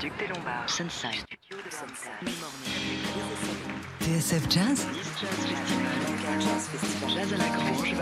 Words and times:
Duc 0.00 0.12
des 0.18 0.28
Lombards. 0.28 0.68
Sunside. 0.68 1.24
Studio 1.26 1.56
de 1.64 1.70
Sunside. 1.70 2.30
TSF 4.00 4.48
Jazz. 4.48 4.86
Jazz 7.08 7.32
à 7.32 7.36
la 7.36 7.48
Grange. 7.48 7.94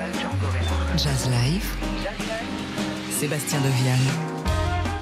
Jazz 0.99 1.31
Live. 1.31 1.67
Sébastien 3.11 3.61
Devial 3.61 4.36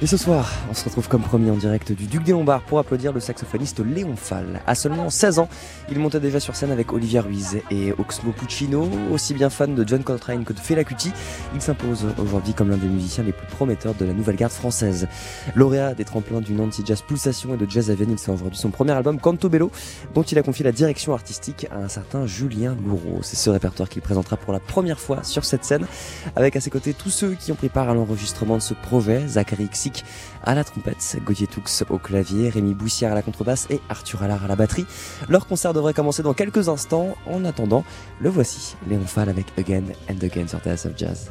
Et 0.05 0.07
ce 0.07 0.19
soir, 0.19 0.53
on 0.71 0.75
se 0.75 0.85
retrouve 0.85 1.09
comme 1.09 1.23
promis 1.23 1.51
en 1.51 1.57
direct 1.57 1.91
du 1.91 2.05
Duc 2.05 2.25
des 2.25 2.33
Lombards 2.33 2.61
pour 2.61 2.79
applaudir 2.79 3.15
le 3.15 3.21
saxophoniste 3.21 3.81
Léon 3.81 4.17
Fall. 4.17 4.61
À 4.67 4.75
seulement 4.75 5.09
16 5.09 5.39
ans, 5.39 5.49
il 5.91 5.99
montait 5.99 6.21
déjà 6.21 6.41
sur 6.41 6.57
scène 6.57 6.71
avec 6.71 6.93
Olivier 6.93 7.21
Ruiz 7.21 7.63
et 7.71 7.93
Oxmo 7.93 8.33
Puccino. 8.33 8.87
Aussi 9.11 9.33
bien 9.33 9.49
fan 9.49 9.75
de 9.75 9.89
John 9.89 10.05
Coltrane 10.05 10.45
que 10.45 10.53
de 10.53 10.59
Fela 10.59 10.85
Kuti, 10.85 11.11
il 11.55 11.63
s'impose 11.63 12.05
aujourd'hui 12.19 12.53
comme 12.53 12.69
l'un 12.69 12.77
des 12.77 12.87
musiciens 12.87 13.25
les 13.25 13.33
plus 13.33 13.47
prometteurs 13.47 13.95
de 13.95 14.05
la 14.05 14.13
nouvelle 14.13 14.37
garde 14.37 14.53
française. 14.53 15.09
Lauréat 15.55 15.95
des 15.95 16.05
tremplins 16.05 16.43
du 16.43 16.53
Nancy 16.53 16.83
Jazz 16.85 17.01
Pulsation 17.01 17.55
et 17.55 17.57
de 17.57 17.67
Jazz 17.67 17.91
Aven, 17.91 18.11
il 18.11 18.19
sort 18.19 18.35
aujourd'hui 18.35 18.59
son 18.59 18.69
premier 18.69 18.93
album 18.93 19.19
Canto 19.19 19.49
Bello, 19.49 19.71
dont 20.13 20.23
il 20.23 20.37
a 20.37 20.43
confié 20.43 20.67
la 20.67 20.73
direction 20.73 21.15
artistique 21.15 21.67
à 21.71 21.79
un 21.79 21.89
certain 21.89 22.27
Julien 22.27 22.77
Louraud. 22.87 23.21
C'est 23.23 23.37
ce 23.37 23.49
répertoire 23.49 23.89
qu'il 23.89 24.03
présentera 24.03 24.37
pour 24.37 24.53
la 24.53 24.61
première 24.61 25.01
fois 25.01 25.23
sur 25.23 25.47
cette 25.47 25.65
scène, 25.65 25.87
avec 26.37 26.57
à 26.57 26.61
ses 26.61 26.69
côtés 26.69 26.93
tous 26.93 27.09
ceux 27.09 27.33
qui 27.33 27.53
ont 27.53 27.57
pris 27.57 27.71
part 27.71 27.89
à 27.89 27.95
l'enregistrement 27.95 28.57
de 28.57 28.63
ce 28.63 28.75
projet, 28.75 29.27
Zachary 29.29 29.71
À 30.43 30.55
la 30.55 30.65
trompette, 30.65 31.17
Gauthier 31.25 31.47
Toux 31.47 31.63
au 31.91 31.99
clavier, 31.99 32.49
Rémi 32.49 32.75
Boussière 32.75 33.13
à 33.13 33.15
la 33.15 33.23
contrebasse 33.23 33.67
et 33.71 33.81
Arthur 33.89 34.23
Allard 34.23 34.45
à 34.45 34.49
la 34.49 34.57
batterie. 34.57 34.87
Leur 35.29 35.47
concert 35.47 35.73
devrait 35.73 35.95
commencer 35.95 36.23
dans 36.23 36.35
quelques 36.35 36.69
instants. 36.69 37.17
En 37.27 37.45
attendant, 37.45 37.85
le 38.21 38.31
voici, 38.31 38.77
Léon 38.89 39.07
Fall 39.07 39.29
avec 39.29 39.47
Again 39.59 39.85
and 40.11 40.23
Again 40.23 40.49
sur 40.49 40.59
TSF 40.61 40.93
Jazz. 40.97 41.31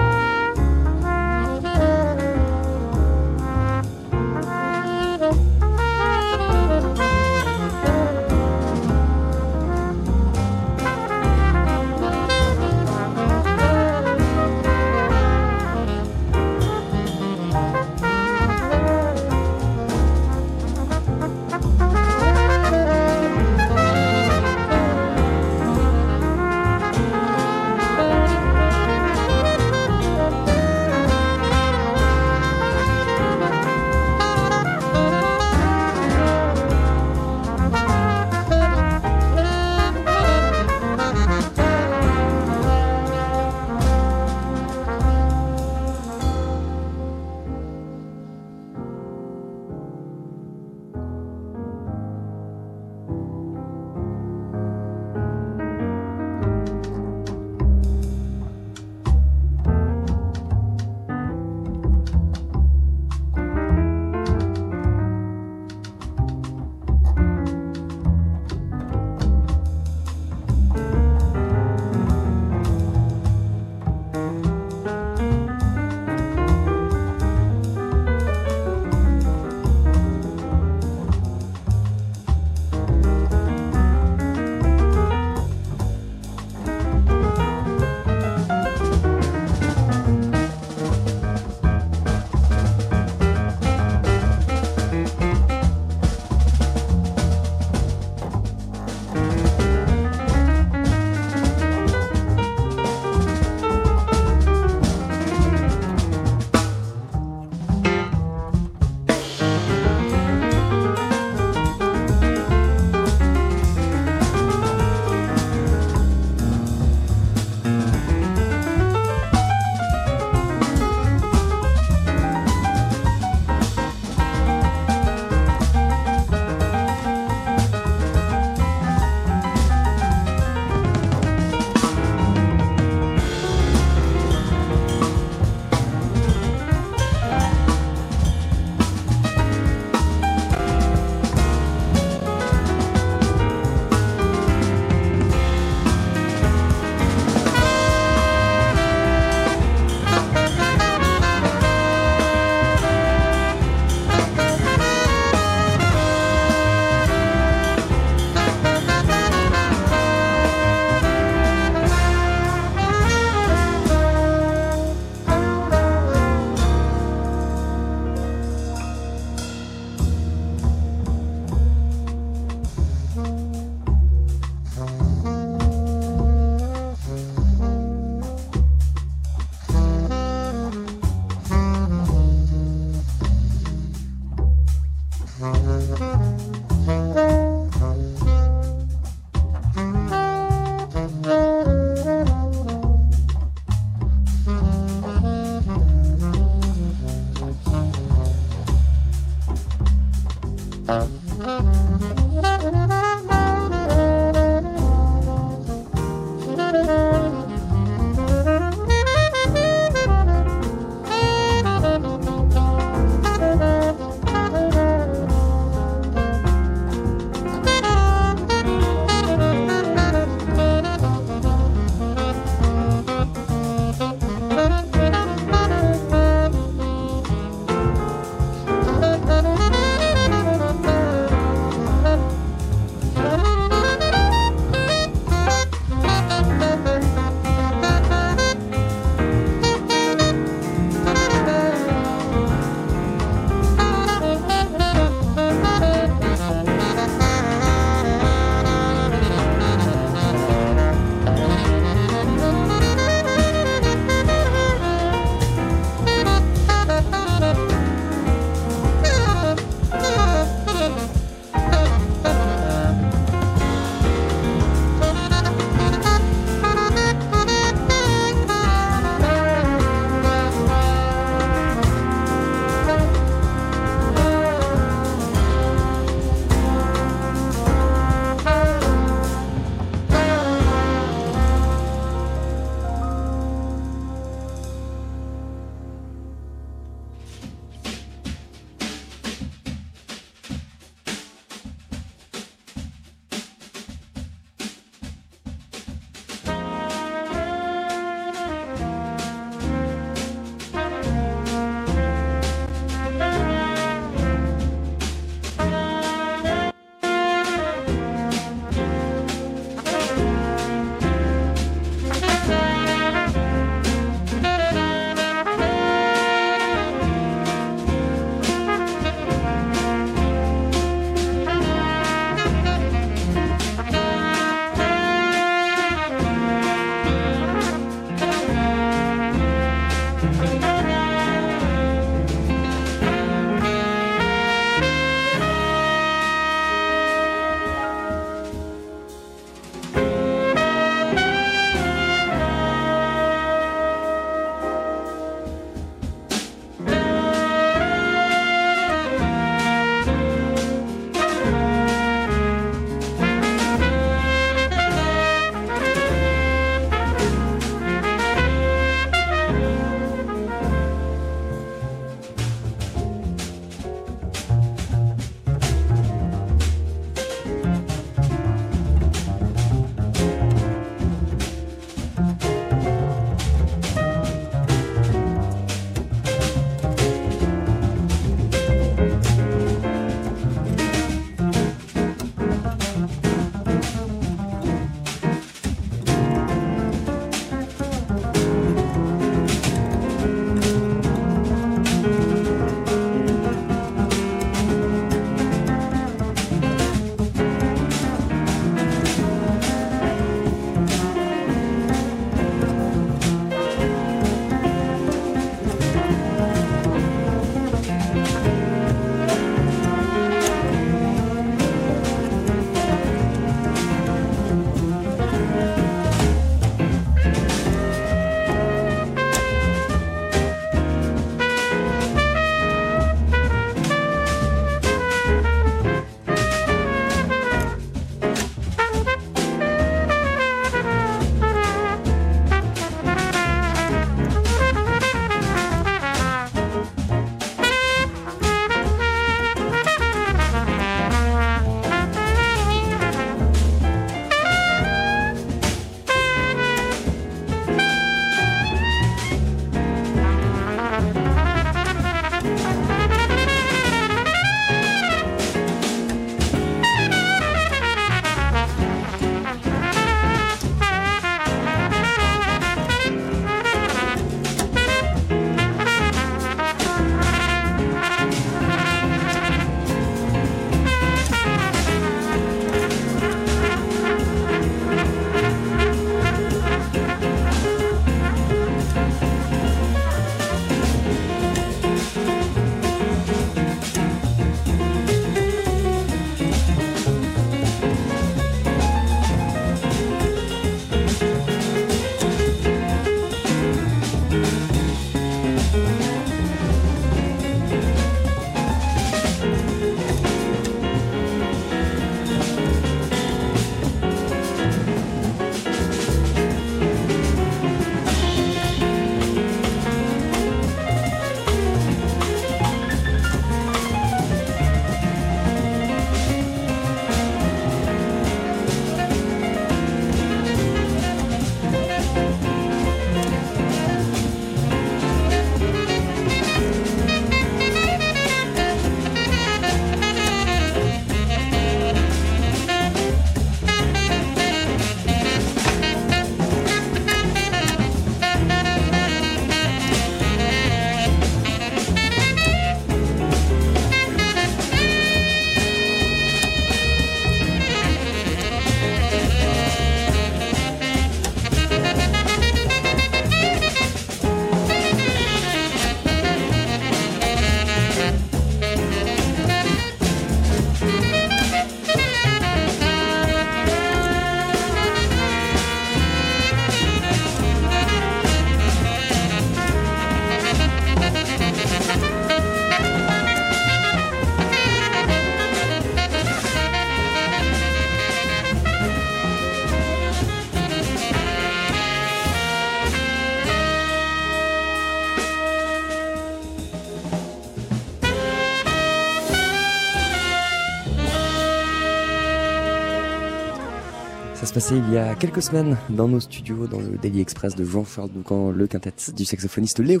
Il 594.58 594.94
y 594.94 594.96
a 594.96 595.14
quelques 595.14 595.42
semaines 595.42 595.76
dans 595.90 596.08
nos 596.08 596.20
studios, 596.20 596.66
Daily 596.96 597.20
Express 597.20 597.54
de 597.54 597.64
Jean-Charles 597.64 598.10
Doucan, 598.10 598.50
le 598.50 598.66
quintet 598.66 598.92
du 599.14 599.24
saxophoniste 599.24 599.78
Léo 599.80 600.00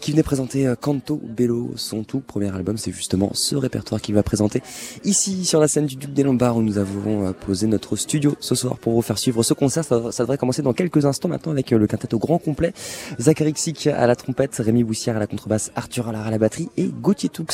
qui 0.00 0.12
venait 0.12 0.22
présenter 0.22 0.66
euh, 0.66 0.74
Canto 0.74 1.20
Bello, 1.22 1.72
son 1.76 2.04
tout 2.04 2.20
premier 2.20 2.54
album. 2.54 2.76
C'est 2.76 2.92
justement 2.92 3.30
ce 3.34 3.56
répertoire 3.56 4.00
qu'il 4.00 4.14
va 4.14 4.22
présenter 4.22 4.62
ici 5.04 5.44
sur 5.44 5.60
la 5.60 5.68
scène 5.68 5.86
du 5.86 5.96
Duc 5.96 6.12
des 6.12 6.22
Lombards 6.22 6.56
où 6.56 6.62
nous 6.62 6.78
avons 6.78 7.26
euh, 7.26 7.32
posé 7.32 7.66
notre 7.66 7.96
studio 7.96 8.36
ce 8.40 8.54
soir 8.54 8.78
pour 8.78 8.94
vous 8.94 9.02
faire 9.02 9.18
suivre 9.18 9.42
ce 9.42 9.54
concert. 9.54 9.84
Ça, 9.84 9.98
devrait 9.98 10.38
commencer 10.38 10.62
dans 10.62 10.72
quelques 10.72 11.04
instants 11.04 11.28
maintenant 11.28 11.52
avec 11.52 11.72
euh, 11.72 11.78
le 11.78 11.86
quintet 11.86 12.12
au 12.14 12.18
grand 12.18 12.38
complet. 12.38 12.72
Zachary 13.18 13.52
Xic 13.52 13.86
à 13.86 14.06
la 14.06 14.16
trompette, 14.16 14.56
Rémi 14.56 14.84
Boussière 14.84 15.16
à 15.16 15.20
la 15.20 15.26
contrebasse, 15.26 15.70
Arthur 15.76 16.08
Allard 16.08 16.26
à 16.26 16.30
la 16.30 16.38
batterie 16.38 16.68
et 16.76 16.86
Gauthier 16.86 17.28
Toux 17.28 17.46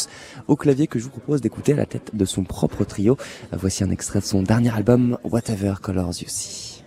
au 0.49 0.57
clavier 0.57 0.87
que 0.87 0.99
je 0.99 1.05
vous 1.05 1.11
propose 1.11 1.41
d'écouter 1.41 1.73
à 1.73 1.77
la 1.77 1.87
tête 1.87 2.11
de 2.15 2.25
son 2.25 2.45
propre 2.45 2.85
trio. 2.85 3.17
Voici 3.53 3.85
un 3.85 3.91
extrait 3.91 4.21
de 4.21 4.25
son 4.25 4.43
dernier 4.43 4.75
album, 4.75 5.19
Whatever 5.25 5.75
Colors 5.83 6.21
You 6.21 6.29
See. 6.29 6.83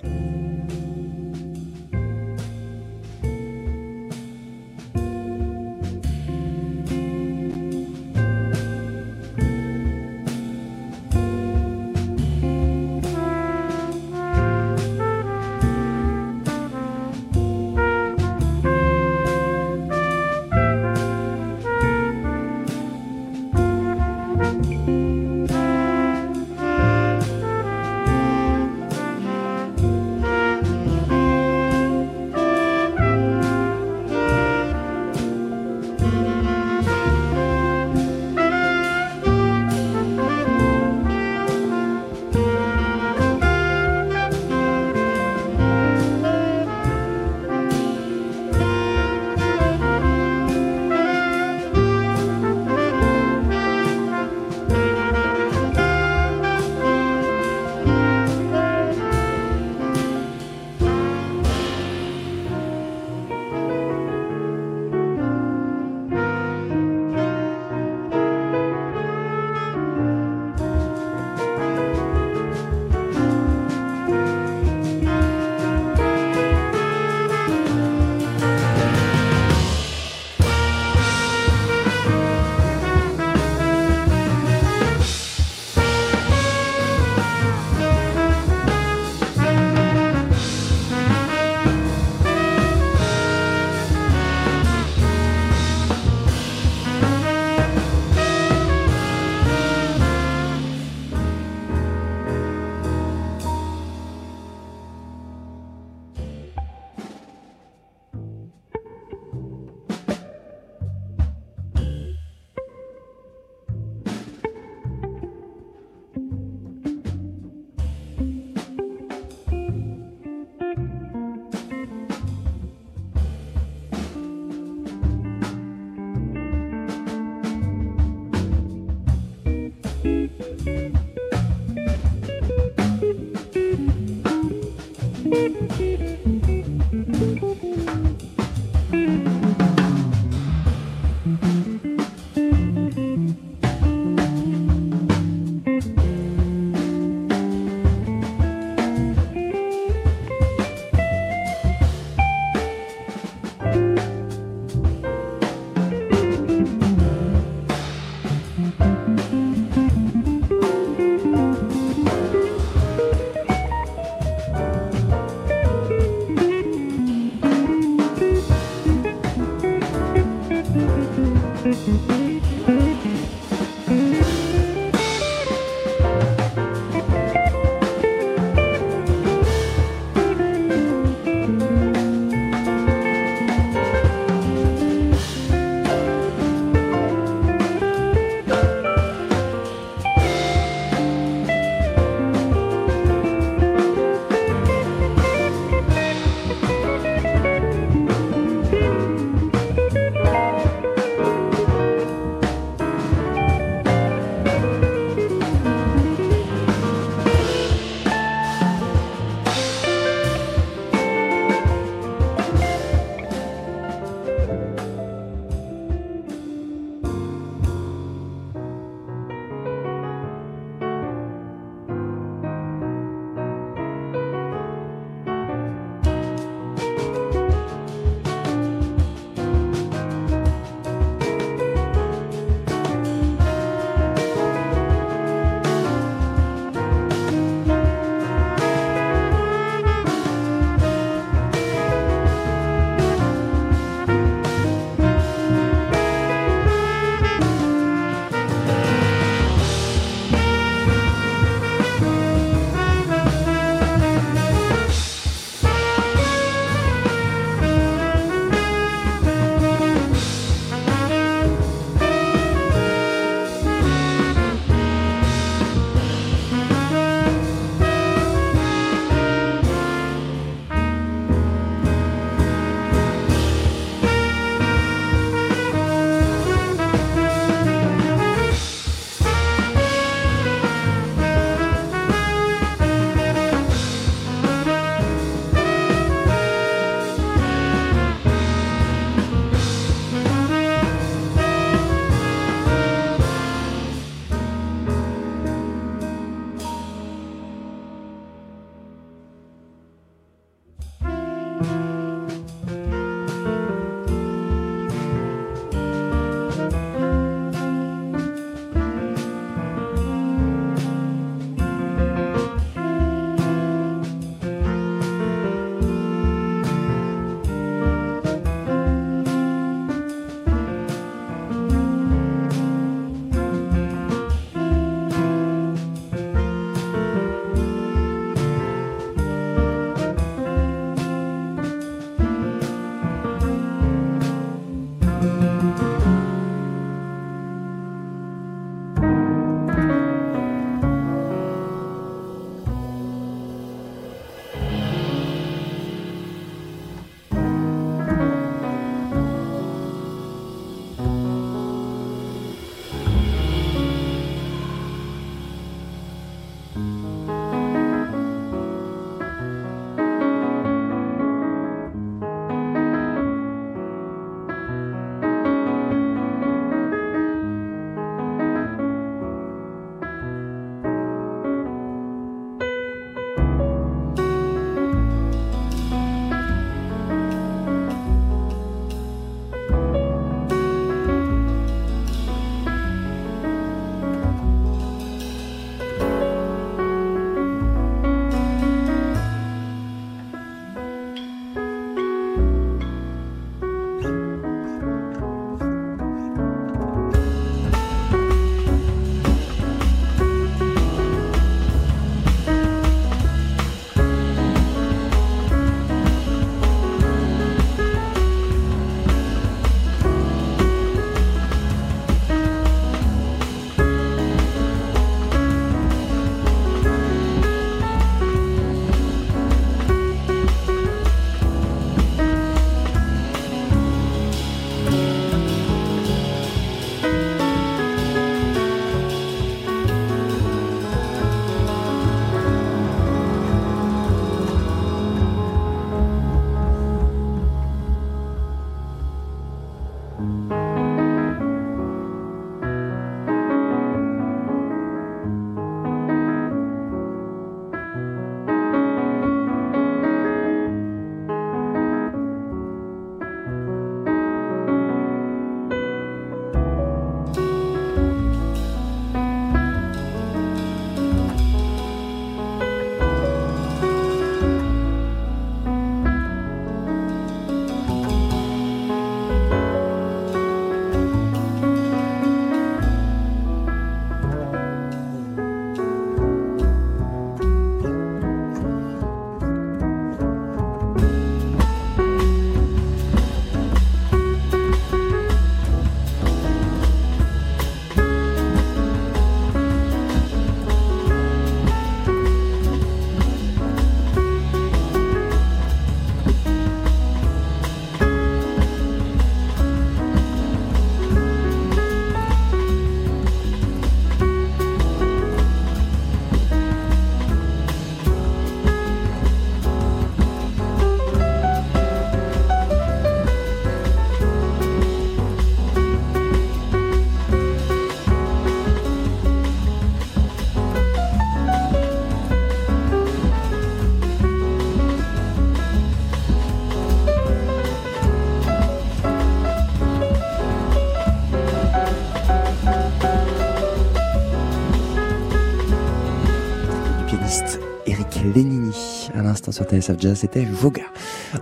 L'instant 539.49 539.63
sur 539.63 539.65
TSF 539.65 539.99
Jazz, 539.99 540.17
c'était 540.19 540.45
Voga. 540.45 540.83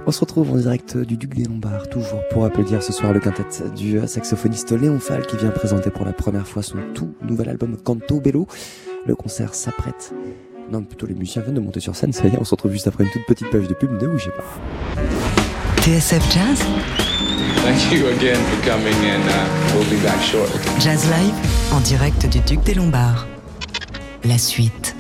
On 0.06 0.12
se 0.12 0.20
retrouve 0.20 0.52
en 0.52 0.56
direct 0.56 0.98
du 0.98 1.18
Duc 1.18 1.36
des 1.36 1.44
Lombards, 1.44 1.90
toujours 1.90 2.22
pour 2.30 2.46
applaudir 2.46 2.82
ce 2.82 2.94
soir 2.94 3.14
le 3.14 3.20
quintet 3.20 3.44
du 3.76 4.00
saxophoniste 4.08 4.72
Léon 4.72 5.00
Fall 5.00 5.26
qui 5.26 5.38
vient 5.38 5.50
présenter 5.50 5.90
pour 5.90 6.06
la 6.06 6.14
première 6.14 6.48
fois 6.48 6.64
son 6.64 6.78
tout 6.94 7.14
nouvel 7.22 7.50
album 7.50 7.78
Canto 7.78 8.20
Bello. 8.20 8.48
Le 9.06 9.16
concert 9.16 9.54
s'apprête. 9.54 10.14
Non, 10.72 10.84
plutôt 10.84 11.06
les 11.06 11.14
musiciens 11.14 11.42
viennent 11.42 11.56
de 11.56 11.62
monter 11.62 11.80
sur 11.80 11.96
scène, 11.96 12.12
ça 12.14 12.26
y 12.26 12.28
est, 12.28 12.38
on 12.40 12.44
se 12.44 12.52
retrouve 12.52 12.72
juste 12.72 12.88
après 12.88 13.04
une 13.06 13.10
toute 13.10 13.26
petite 13.26 13.50
page 13.50 13.68
de 13.68 13.74
pub, 13.74 13.92
ne 13.92 14.08
bougez 14.08 14.32
pas. 14.32 15.02
TSF 15.82 16.34
Jazz 16.34 16.66
Thank 17.64 17.92
you 17.92 18.08
again 18.08 18.36
for 18.36 18.70
coming 18.70 18.96
and 19.10 19.24
uh, 19.30 19.76
we'll 19.76 19.90
be 19.90 20.02
back 20.04 20.22
shortly. 20.22 20.60
Jazz 20.80 21.06
Live 21.10 21.34
en 21.74 21.80
direct 21.82 22.28
du 22.30 22.40
Duc 22.40 22.64
des 22.64 22.74
Lombards. 22.74 23.26
La 24.24 24.38
suite. 24.38 24.97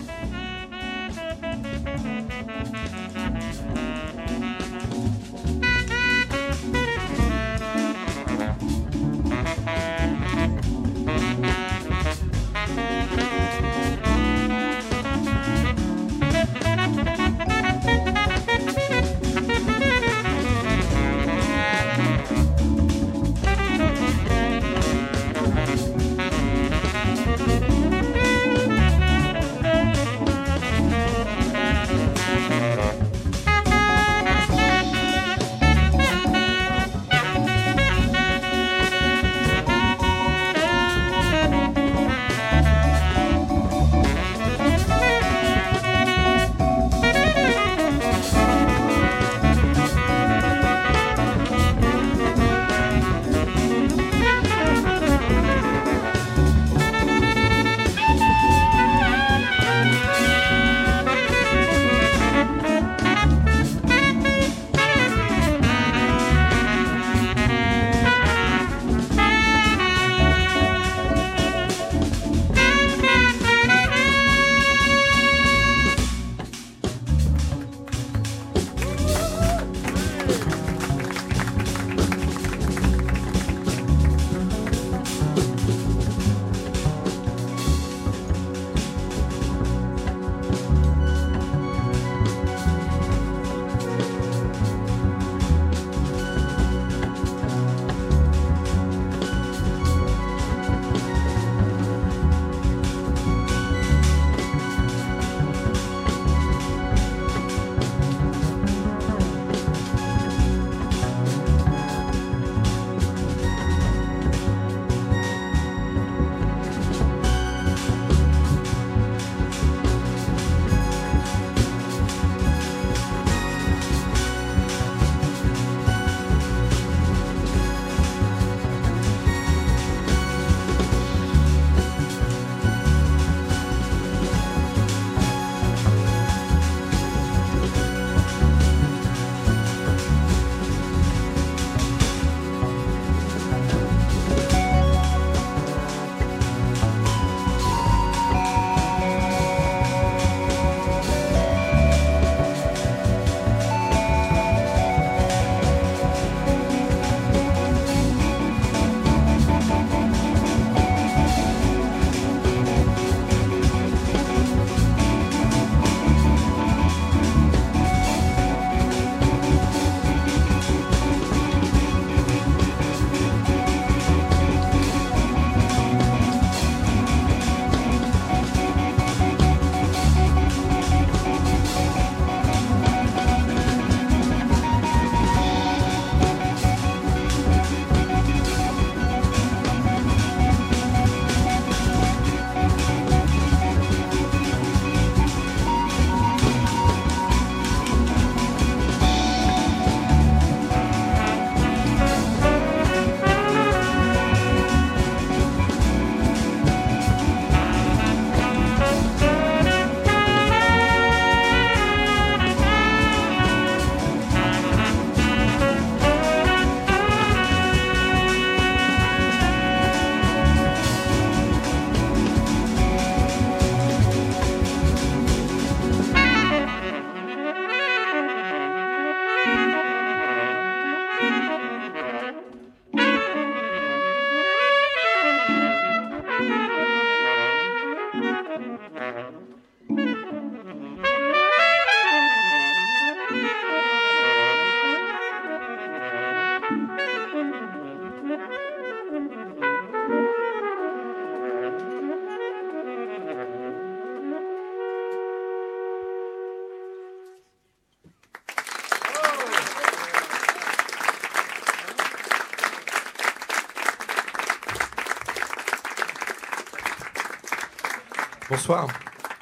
Bonsoir. 268.68 268.90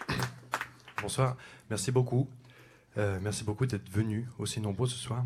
Bonsoir. 1.01 1.35
Merci 1.71 1.91
beaucoup. 1.91 2.29
Euh, 2.95 3.17
merci 3.19 3.43
beaucoup 3.43 3.65
d'être 3.65 3.89
venus 3.89 4.27
aussi 4.37 4.61
nombreux 4.61 4.87
ce 4.87 4.97
soir. 4.97 5.25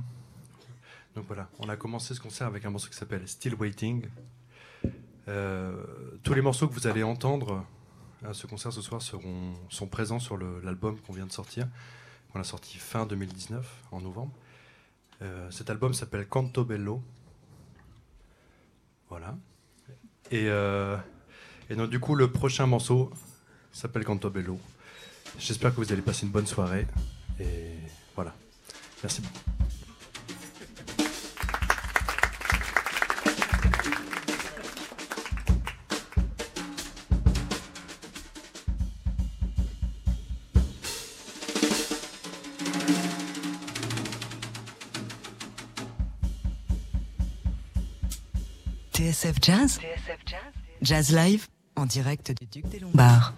Donc 1.15 1.25
voilà, 1.27 1.49
on 1.59 1.67
a 1.67 1.75
commencé 1.75 2.15
ce 2.15 2.21
concert 2.21 2.47
avec 2.47 2.63
un 2.63 2.69
morceau 2.69 2.87
qui 2.87 2.95
s'appelle 2.95 3.27
Still 3.27 3.55
Waiting. 3.55 4.05
Euh, 5.27 5.83
tous 6.23 6.33
les 6.33 6.41
morceaux 6.41 6.69
que 6.69 6.73
vous 6.73 6.87
allez 6.87 7.03
entendre 7.03 7.65
à 8.25 8.33
ce 8.33 8.47
concert 8.47 8.71
ce 8.71 8.81
soir 8.81 9.01
seront, 9.01 9.53
sont 9.67 9.87
présents 9.87 10.19
sur 10.19 10.37
l'album 10.37 10.97
qu'on 11.01 11.11
vient 11.11 11.27
de 11.27 11.33
sortir, 11.33 11.67
qu'on 12.31 12.39
a 12.39 12.45
sorti 12.45 12.77
fin 12.77 13.05
2019, 13.05 13.83
en 13.91 13.99
novembre. 13.99 14.31
Euh, 15.21 15.51
cet 15.51 15.69
album 15.69 15.93
s'appelle 15.93 16.25
Canto 16.25 16.63
Bello. 16.63 17.03
Voilà. 19.09 19.35
Et, 20.31 20.45
et 20.45 21.75
donc 21.75 21.89
du 21.89 21.99
coup, 21.99 22.15
le 22.15 22.31
prochain 22.31 22.65
morceau 22.65 23.11
s'appelle 23.71 24.03
Canto 24.03 24.29
Bello. 24.29 24.59
J'espère 25.37 25.71
que 25.71 25.77
vous 25.77 25.91
allez 25.91 26.01
passer 26.01 26.25
une 26.25 26.31
bonne 26.31 26.47
soirée. 26.47 26.87
Et 27.39 27.75
voilà. 28.15 28.33
Merci 29.03 29.21
beaucoup. 29.21 29.39
TSF 48.99 49.37
Jazz 49.41 49.79
Jazz 50.81 51.15
Live 51.15 51.47
en 51.77 51.85
direct 51.85 52.33
du 52.37 52.45
Duc 52.45 52.67
des 52.67 52.79
Lombards. 52.79 53.33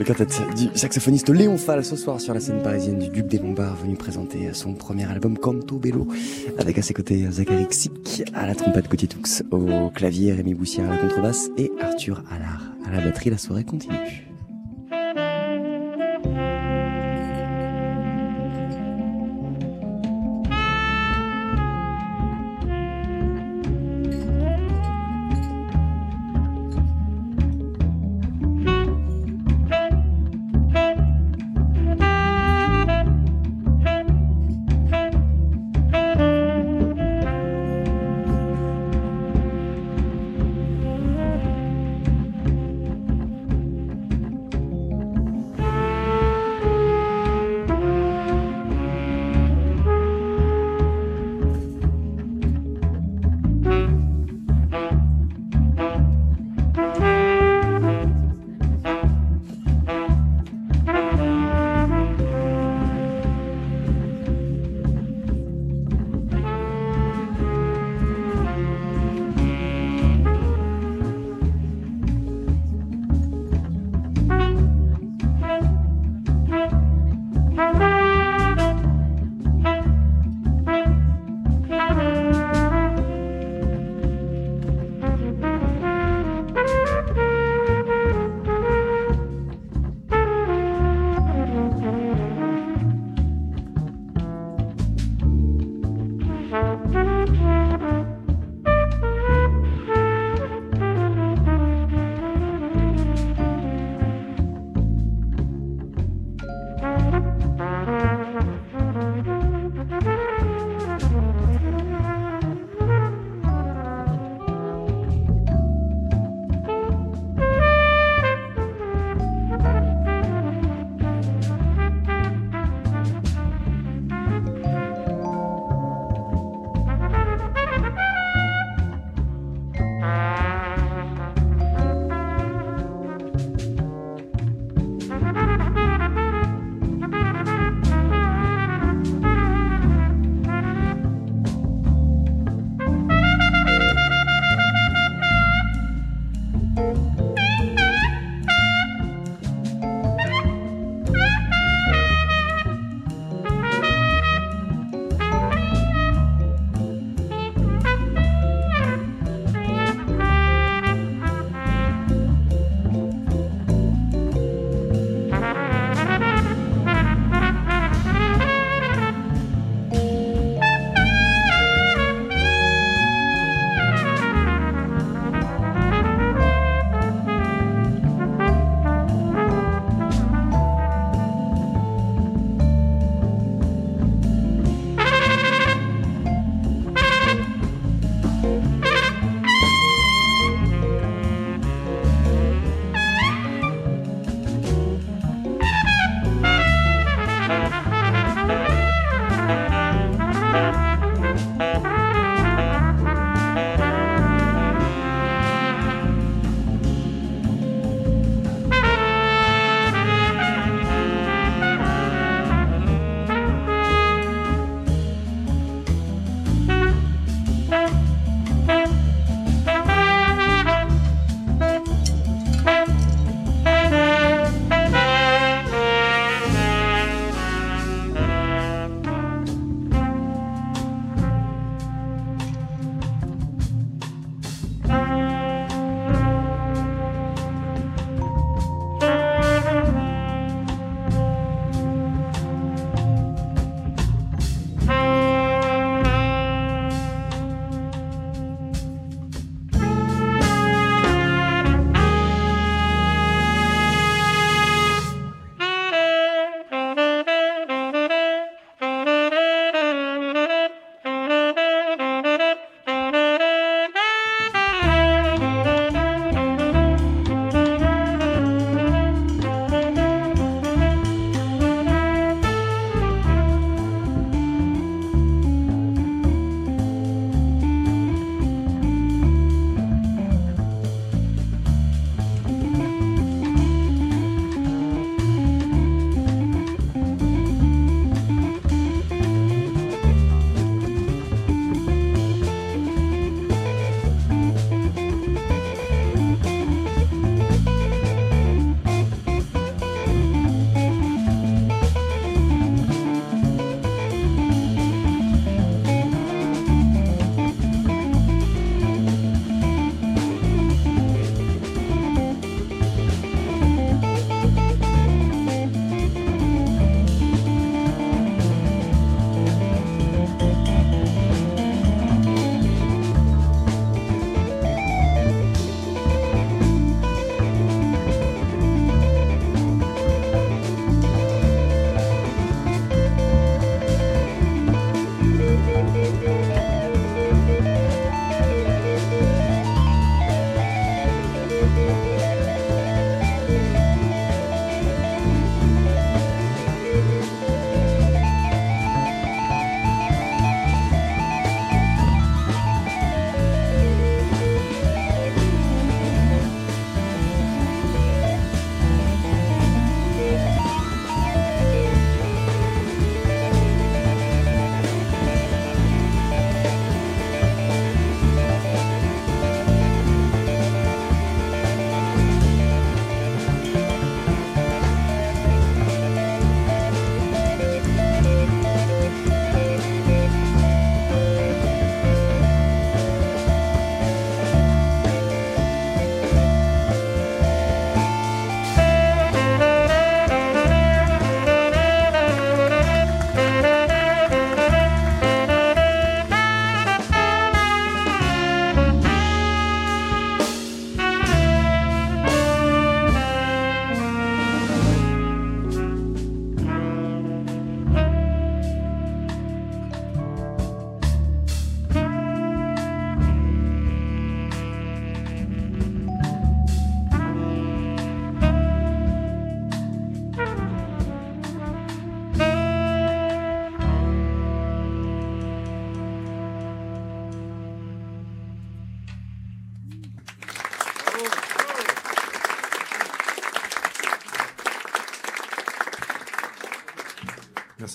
Le 0.00 0.06
quintet 0.06 0.24
du 0.56 0.78
saxophoniste 0.78 1.28
Léon 1.28 1.58
Fall 1.58 1.84
ce 1.84 1.94
soir 1.94 2.22
sur 2.22 2.32
la 2.32 2.40
scène 2.40 2.62
parisienne 2.62 2.98
du 2.98 3.10
Duc 3.10 3.26
des 3.26 3.36
Lombards 3.36 3.76
venu 3.76 3.96
présenter 3.96 4.54
son 4.54 4.72
premier 4.72 5.04
album 5.04 5.36
Canto 5.36 5.76
Bello 5.76 6.08
avec 6.56 6.78
à 6.78 6.82
ses 6.82 6.94
côtés 6.94 7.30
Zachary 7.30 7.66
Xic 7.66 8.22
à 8.32 8.46
la 8.46 8.54
trompette 8.54 8.88
Gauthier 8.88 9.08
Toux 9.08 9.20
au 9.50 9.90
clavier 9.90 10.32
Rémi 10.32 10.54
Boussière 10.54 10.90
à 10.90 10.94
la 10.94 11.02
contrebasse 11.02 11.50
et 11.58 11.70
Arthur 11.82 12.22
Allard 12.30 12.62
à 12.86 12.92
la 12.92 13.02
batterie. 13.02 13.28
La 13.28 13.36
soirée 13.36 13.64
continue. 13.64 14.29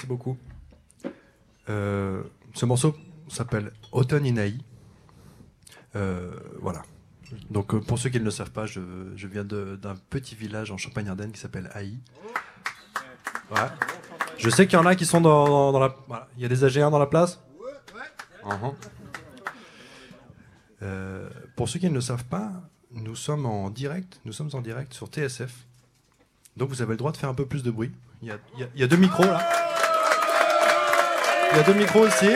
Merci 0.05 0.07
beaucoup. 0.07 0.37
Euh, 1.67 2.21
ce 2.53 2.65
morceau 2.67 2.95
s'appelle 3.27 3.71
Autumn 3.91 4.23
in 4.23 4.37
Haï. 4.37 4.59
Euh, 5.95 6.31
voilà. 6.61 6.83
Donc 7.49 7.73
euh, 7.73 7.79
pour 7.81 7.97
ceux 7.97 8.09
qui 8.09 8.19
ne 8.19 8.25
le 8.25 8.29
savent 8.31 8.51
pas, 8.51 8.67
je, 8.67 8.81
je 9.15 9.27
viens 9.27 9.43
d'un 9.43 9.95
petit 10.11 10.35
village 10.35 10.69
en 10.69 10.77
Champagne-Ardenne 10.77 11.31
qui 11.31 11.39
s'appelle 11.39 11.71
Haï. 11.73 11.97
Ouais. 13.51 13.57
Je 14.37 14.47
sais 14.51 14.67
qu'il 14.67 14.77
y 14.77 14.81
en 14.81 14.85
a 14.85 14.95
qui 14.95 15.05
sont 15.07 15.21
dans, 15.21 15.47
dans- 15.47 15.71
dans 15.71 15.79
la... 15.79 15.95
voilà. 16.07 16.27
Il 16.37 16.43
y 16.43 16.45
a 16.45 16.49
des 16.49 16.63
AG1 16.63 16.91
dans 16.91 16.99
la 16.99 17.07
place? 17.07 17.39
Uh-huh. 18.45 18.73
Euh, 20.83 21.29
Pour 21.55 21.67
ceux 21.67 21.79
qui 21.79 21.89
ne 21.89 21.95
le 21.95 22.01
savent 22.01 22.25
pas, 22.25 22.51
nous 22.91 23.15
sommes 23.15 23.47
en 23.47 23.71
direct, 23.71 24.19
nous 24.23 24.33
sommes 24.33 24.51
en 24.53 24.61
direct 24.61 24.93
sur 24.93 25.07
TSF. 25.07 25.65
Donc 26.57 26.69
vous 26.69 26.83
avez 26.83 26.91
le 26.91 26.97
droit 26.97 27.11
de 27.11 27.17
faire 27.17 27.29
un 27.29 27.33
peu 27.33 27.47
plus 27.47 27.63
de 27.63 27.71
bruit. 27.71 27.91
Il 28.21 28.27
y 28.27 28.31
a, 28.31 28.37
il 28.53 28.59
y 28.59 28.63
a- 28.63 28.69
il 28.75 28.81
y 28.81 28.83
a 28.83 28.87
deux 28.87 28.97
micros 28.97 29.23
là. 29.25 29.41
Il 31.55 31.59
y 31.59 31.61
a 31.61 31.63
deux 31.63 31.79
micros 31.79 32.05
ici. 32.05 32.27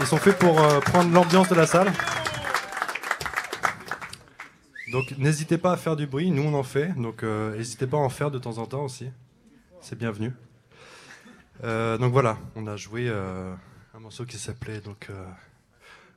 Ils 0.00 0.06
sont 0.06 0.16
faits 0.16 0.38
pour 0.38 0.58
euh, 0.58 0.80
prendre 0.80 1.12
l'ambiance 1.12 1.46
de 1.50 1.54
la 1.54 1.66
salle. 1.66 1.92
Donc 4.92 5.18
n'hésitez 5.18 5.58
pas 5.58 5.72
à 5.72 5.76
faire 5.76 5.94
du 5.94 6.06
bruit, 6.06 6.30
nous 6.30 6.42
on 6.42 6.54
en 6.54 6.62
fait. 6.62 6.94
Donc 6.98 7.22
euh, 7.22 7.54
n'hésitez 7.54 7.86
pas 7.86 7.98
à 7.98 8.00
en 8.00 8.08
faire 8.08 8.30
de 8.30 8.38
temps 8.38 8.56
en 8.56 8.64
temps 8.64 8.82
aussi. 8.82 9.10
C'est 9.82 9.98
bienvenu. 9.98 10.32
Euh, 11.64 11.98
donc 11.98 12.14
voilà, 12.14 12.38
on 12.56 12.66
a 12.66 12.76
joué 12.76 13.10
un 13.10 14.00
morceau 14.00 14.24
qui 14.24 14.38
s'appelait 14.38 14.80
donc 14.80 15.10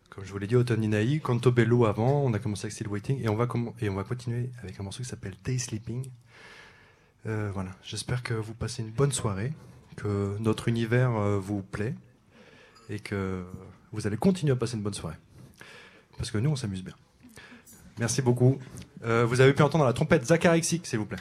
comme 0.09 0.23
je 0.23 0.31
vous 0.31 0.37
l'ai 0.37 0.47
dit 0.47 0.55
Autumn 0.55 1.19
Canto 1.19 1.51
Bello 1.51 1.87
avant, 1.87 2.23
on 2.23 2.33
a 2.33 2.39
commencé 2.39 2.67
avec 2.67 2.71
Still 2.71 2.87
Waiting 2.87 3.21
et 3.21 3.27
on 3.27 3.35
va 3.35 3.49
et 3.81 3.89
on 3.89 3.95
va 3.95 4.05
continuer 4.05 4.49
avec 4.63 4.79
un 4.79 4.83
morceau 4.83 5.03
qui 5.03 5.09
s'appelle 5.09 5.35
Day 5.43 5.57
Sleeping. 5.57 6.09
Voilà, 7.25 7.71
j'espère 7.83 8.23
que 8.23 8.33
vous 8.33 8.53
passez 8.53 8.81
une 8.81 8.91
bonne 8.91 9.11
soirée, 9.11 9.51
que 9.97 10.37
notre 10.39 10.69
univers 10.69 11.15
euh, 11.15 11.37
vous 11.37 11.61
plaît 11.61 11.95
et 12.89 12.99
que 12.99 13.43
vous 13.91 14.07
allez 14.07 14.15
continuer 14.15 14.53
à 14.53 14.55
passer 14.55 14.77
une 14.77 14.83
bonne 14.83 14.93
soirée. 14.93 15.17
Parce 16.17 16.31
que 16.31 16.37
nous, 16.37 16.49
on 16.49 16.55
s'amuse 16.55 16.83
bien. 16.83 16.95
Merci 17.99 18.21
beaucoup. 18.21 18.57
Euh, 19.03 19.25
vous 19.25 19.41
avez 19.41 19.53
pu 19.53 19.63
entendre 19.63 19.85
la 19.85 19.93
trompette 19.93 20.25
Zachary 20.25 20.61
Xik, 20.61 20.85
s'il 20.85 20.99
vous 20.99 21.05
plaît. 21.05 21.17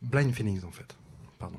Blind 0.00 0.32
Feelings, 0.32 0.64
en 0.64 0.70
fait. 0.70 0.96
Pardon. 1.38 1.58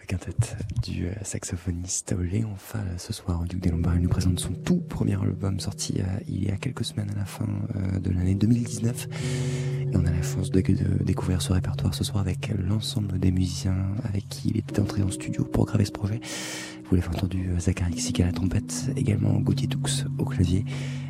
La 0.00 0.06
quintette 0.06 0.53
du 0.84 1.06
euh, 1.06 1.12
saxophoniste 1.22 2.14
Léon 2.18 2.54
Fall 2.56 2.86
ce 2.98 3.12
soir 3.12 3.40
au 3.40 3.46
Duc 3.46 3.60
des 3.60 3.70
Lombards. 3.70 3.96
Il 3.96 4.02
nous 4.02 4.08
présente 4.08 4.38
son 4.38 4.52
tout 4.52 4.80
premier 4.80 5.14
album 5.14 5.58
sorti 5.58 5.94
euh, 5.98 6.04
il 6.28 6.44
y 6.44 6.50
a 6.50 6.56
quelques 6.56 6.84
semaines 6.84 7.10
à 7.14 7.18
la 7.18 7.24
fin 7.24 7.46
euh, 7.76 7.98
de 7.98 8.10
l'année 8.10 8.34
2019. 8.34 9.08
Et 9.92 9.96
on 9.96 10.04
a 10.04 10.10
la 10.10 10.22
chance 10.22 10.50
de, 10.50 10.60
découvrir 11.02 11.40
ce 11.40 11.52
répertoire 11.52 11.94
ce 11.94 12.04
soir 12.04 12.20
avec 12.20 12.50
l'ensemble 12.58 13.18
des 13.18 13.30
musiciens 13.30 13.76
avec 14.04 14.28
qui 14.28 14.50
il 14.50 14.58
était 14.58 14.80
entré 14.80 15.02
en 15.02 15.10
studio 15.10 15.44
pour 15.44 15.64
graver 15.66 15.84
ce 15.84 15.92
projet. 15.92 16.20
Vous 16.88 16.96
l'avez 16.96 17.08
entendu, 17.08 17.48
euh, 17.48 17.58
Zachary 17.58 17.94
Xik 17.94 18.20
à 18.20 18.26
la 18.26 18.32
trompette, 18.32 18.90
également 18.96 19.32
Gauthier 19.40 19.68
Toux 19.68 19.80
au 20.18 20.24
clavier, 20.24 20.64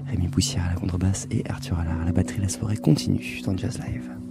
Rémi 0.07 0.29
Poussière 0.29 0.65
à 0.67 0.75
la 0.75 0.81
contrebasse 0.81 1.27
et 1.31 1.43
Arthur 1.49 1.79
Allard 1.79 2.01
à 2.01 2.05
la 2.05 2.13
batterie. 2.13 2.41
La 2.41 2.49
soirée 2.49 2.77
continue 2.77 3.41
dans 3.45 3.57
Jazz 3.57 3.81
Live. 3.81 4.24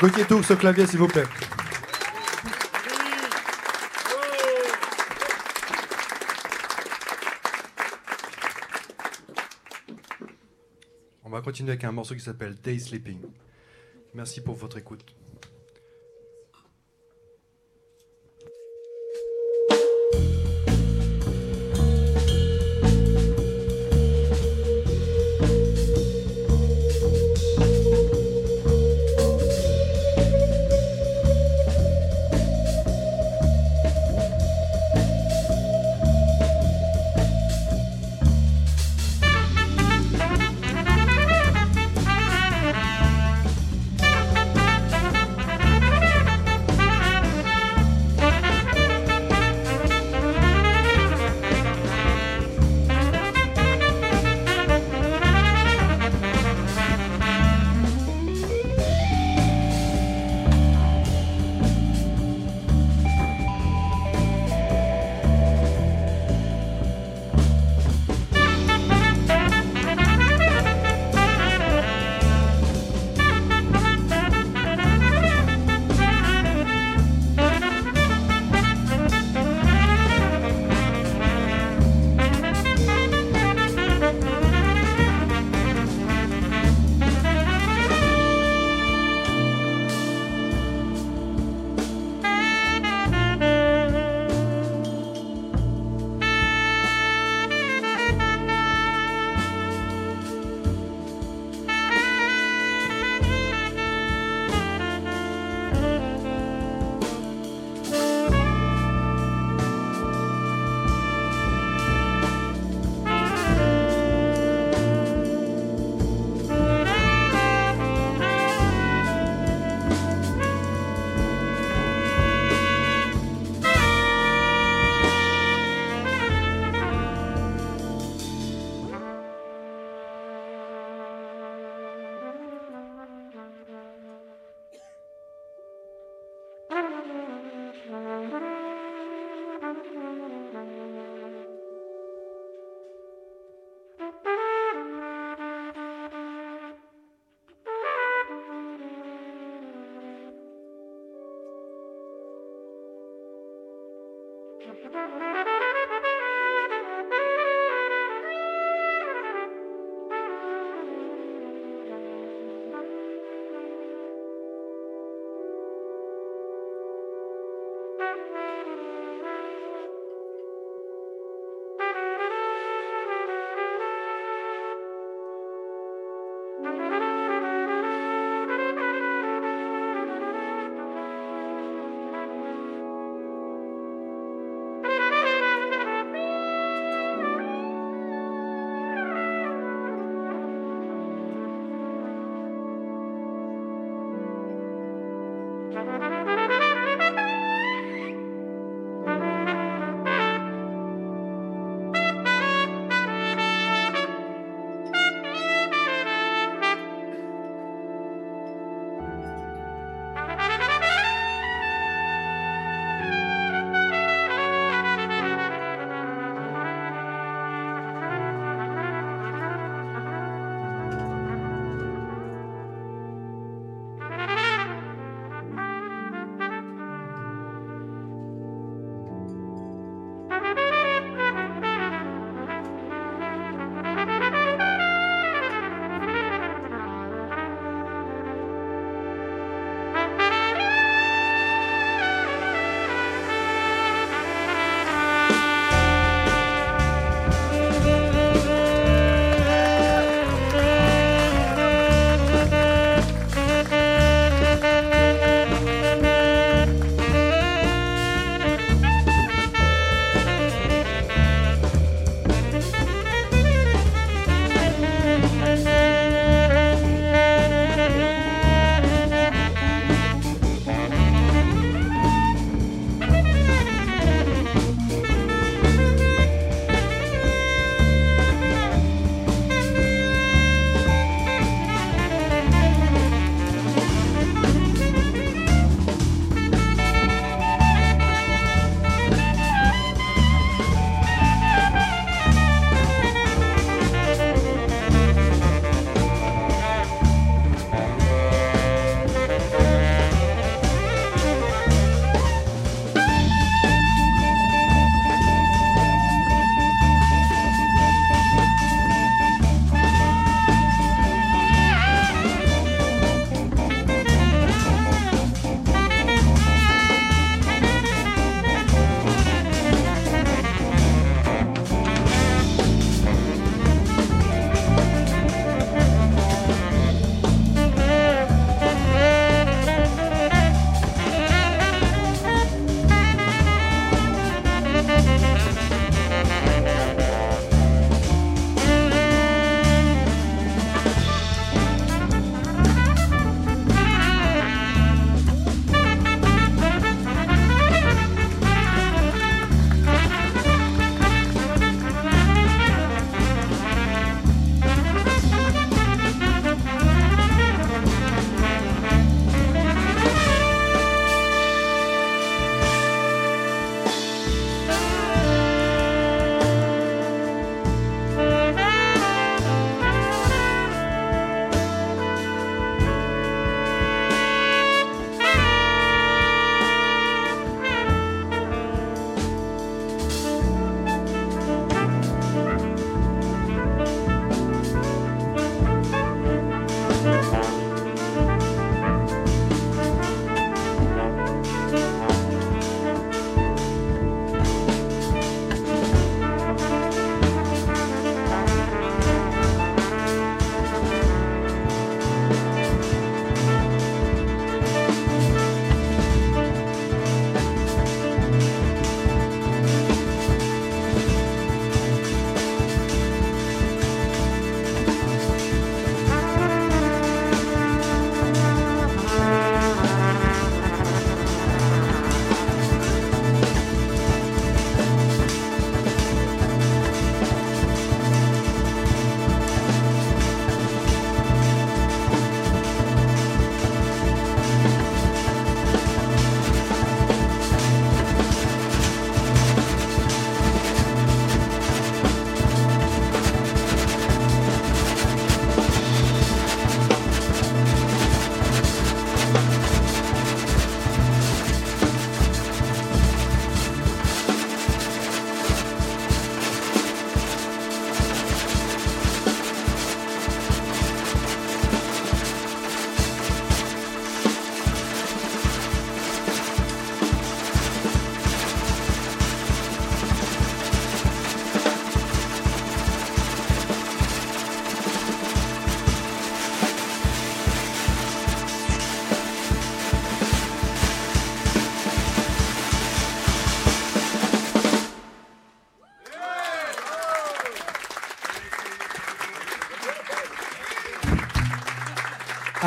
Gauthier 0.00 0.24
Toux 0.24 0.40
au 0.50 0.56
clavier, 0.56 0.86
s'il 0.86 0.98
vous 0.98 1.08
plaît. 1.08 1.26
On 11.22 11.28
va 11.28 11.42
continuer 11.42 11.72
avec 11.72 11.84
un 11.84 11.92
morceau 11.92 12.14
qui 12.14 12.20
s'appelle 12.20 12.54
Day 12.54 12.78
Sleeping. 12.78 13.18
Merci 14.14 14.40
pour 14.40 14.54
votre 14.54 14.78
écoute. 14.78 15.04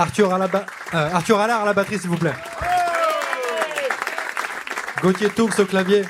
Arthur, 0.04 0.34
à 0.34 0.38
la 0.38 0.50
euh, 0.96 1.38
Allard 1.40 1.62
à 1.62 1.66
la 1.66 1.74
batterie, 1.74 1.98
s'il 1.98 2.10
vous 2.10 2.18
plaît. 2.18 2.34
Gauthier 5.02 5.30
Toux 5.30 5.50
au 5.58 5.66
clavier. 5.66 6.04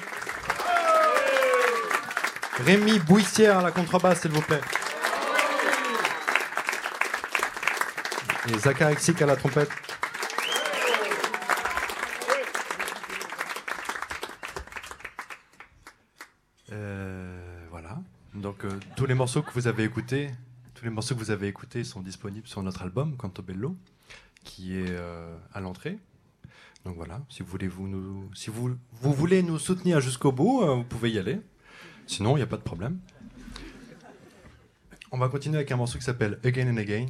Rémi 2.65 2.97
Bouissière 2.97 3.59
à 3.59 3.61
la 3.61 3.69
contrebasse, 3.69 4.21
s'il 4.21 4.31
vous 4.31 4.41
plaît. 4.41 4.61
Et 8.47 8.57
à 9.21 9.25
la 9.27 9.35
trompette. 9.35 9.69
Euh, 16.71 17.65
voilà. 17.69 17.97
Donc 18.33 18.65
euh, 18.65 18.71
tous 18.95 19.05
les 19.05 19.13
morceaux 19.13 19.43
que 19.43 19.51
vous 19.53 19.67
avez 19.67 19.83
écoutés, 19.83 20.31
les 20.83 20.89
morceaux 20.89 21.15
que 21.15 21.19
vous 21.19 21.31
avez 21.31 21.47
écoutés 21.47 21.83
sont 21.83 22.01
disponibles 22.01 22.47
sur 22.47 22.61
notre 22.61 22.81
album 22.81 23.15
Canto 23.15 23.41
Bello, 23.41 23.75
qui 24.43 24.77
est 24.77 24.89
euh, 24.89 25.35
à 25.53 25.61
l'entrée. 25.61 25.97
Donc 26.85 26.95
voilà, 26.95 27.21
si 27.29 27.41
vous 27.41 27.49
voulez, 27.49 27.67
vous 27.67 27.87
nous, 27.87 28.29
si 28.33 28.49
vous, 28.49 28.75
vous 28.91 29.13
voulez 29.13 29.41
nous 29.41 29.57
soutenir 29.57 30.01
jusqu'au 30.01 30.31
bout, 30.31 30.63
euh, 30.63 30.75
vous 30.75 30.83
pouvez 30.83 31.11
y 31.11 31.19
aller. 31.19 31.39
Sinon, 32.07 32.35
il 32.35 32.39
n'y 32.39 32.43
a 32.43 32.47
pas 32.47 32.57
de 32.57 32.63
problème. 32.63 32.99
On 35.11 35.17
va 35.17 35.29
continuer 35.29 35.57
avec 35.57 35.71
un 35.71 35.77
morceau 35.77 35.97
qui 35.97 36.03
s'appelle 36.03 36.39
Again 36.43 36.73
and 36.73 36.77
Again. 36.77 37.05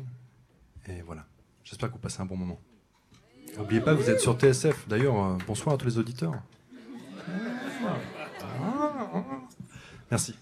Et 0.88 1.01
voilà. 1.01 1.26
J'espère 1.63 1.89
que 1.89 1.93
vous 1.93 1.99
passez 1.99 2.21
un 2.21 2.26
bon 2.26 2.38
moment. 2.38 2.59
N'oubliez 3.57 3.82
pas 3.82 3.93
vous 3.93 4.09
êtes 4.09 4.19
sur 4.19 4.38
TSF. 4.38 4.88
D'ailleurs, 4.88 5.17
euh, 5.17 5.38
bonsoir 5.47 5.76
à 5.76 5.78
tous 5.78 5.88
les 5.88 5.97
auditeurs. 5.97 6.34
Merci. 10.11 10.36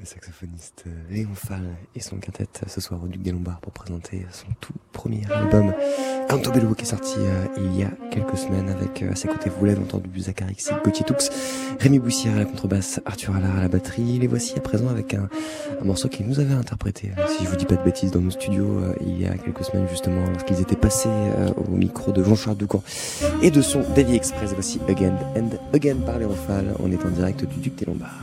Le 0.00 0.06
saxophoniste 0.06 0.84
Léon 1.10 1.34
Fall 1.34 1.76
et 1.94 2.00
son 2.00 2.16
quintet 2.16 2.48
ce 2.66 2.80
soir 2.80 3.04
au 3.04 3.06
Duc 3.06 3.20
des 3.20 3.32
Lombards 3.32 3.60
pour 3.60 3.72
présenter 3.72 4.24
son 4.30 4.46
tout 4.58 4.72
premier 4.92 5.20
album 5.30 5.74
Canto 6.26 6.50
Bello 6.52 6.74
qui 6.74 6.84
est 6.84 6.86
sorti 6.86 7.16
euh, 7.18 7.44
il 7.58 7.76
y 7.76 7.82
a 7.82 7.90
quelques 8.10 8.38
semaines 8.38 8.70
avec 8.70 9.02
euh, 9.02 9.12
à 9.12 9.14
ses 9.14 9.28
côtés, 9.28 9.50
vous 9.50 9.62
l'avez 9.66 9.78
entendu, 9.78 10.08
Zachary 10.18 10.54
Xik, 10.54 10.82
Gauthier 10.82 11.04
Toux, 11.04 11.14
Rémi 11.80 11.98
Boussière 11.98 12.34
à 12.34 12.38
la 12.38 12.44
contrebasse, 12.46 13.00
Arthur 13.04 13.36
Allard 13.36 13.56
à 13.56 13.60
la 13.60 13.68
batterie. 13.68 14.18
Les 14.18 14.26
voici 14.26 14.54
à 14.56 14.60
présent 14.60 14.88
avec 14.88 15.12
un, 15.12 15.28
morceau 15.82 16.08
qu'ils 16.08 16.26
nous 16.26 16.40
avaient 16.40 16.54
interprété, 16.54 17.10
euh, 17.18 17.26
si 17.28 17.44
je 17.44 17.50
vous 17.50 17.56
dis 17.56 17.66
pas 17.66 17.76
de 17.76 17.82
bêtises, 17.82 18.10
dans 18.10 18.20
nos 18.20 18.30
studios 18.30 18.78
euh, 18.78 18.94
il 19.00 19.20
y 19.20 19.26
a 19.26 19.34
quelques 19.36 19.64
semaines 19.64 19.88
justement 19.88 20.24
lorsqu'ils 20.30 20.60
étaient 20.60 20.76
passés 20.76 21.08
euh, 21.08 21.50
au 21.56 21.70
micro 21.70 22.12
de 22.12 22.22
Jean-Charles 22.22 22.56
Ducamp 22.56 22.82
et 23.42 23.50
de 23.50 23.60
son 23.60 23.80
Daily 23.94 24.16
Express. 24.16 24.52
Voici 24.54 24.80
Again 24.88 25.16
and 25.36 25.50
Again 25.74 25.96
par 26.06 26.18
Léon 26.18 26.34
Fall. 26.34 26.74
On 26.80 26.90
est 26.90 27.04
en 27.04 27.10
direct 27.10 27.44
du 27.44 27.60
Duc 27.60 27.76
des 27.76 27.86
Lombards. 27.86 28.20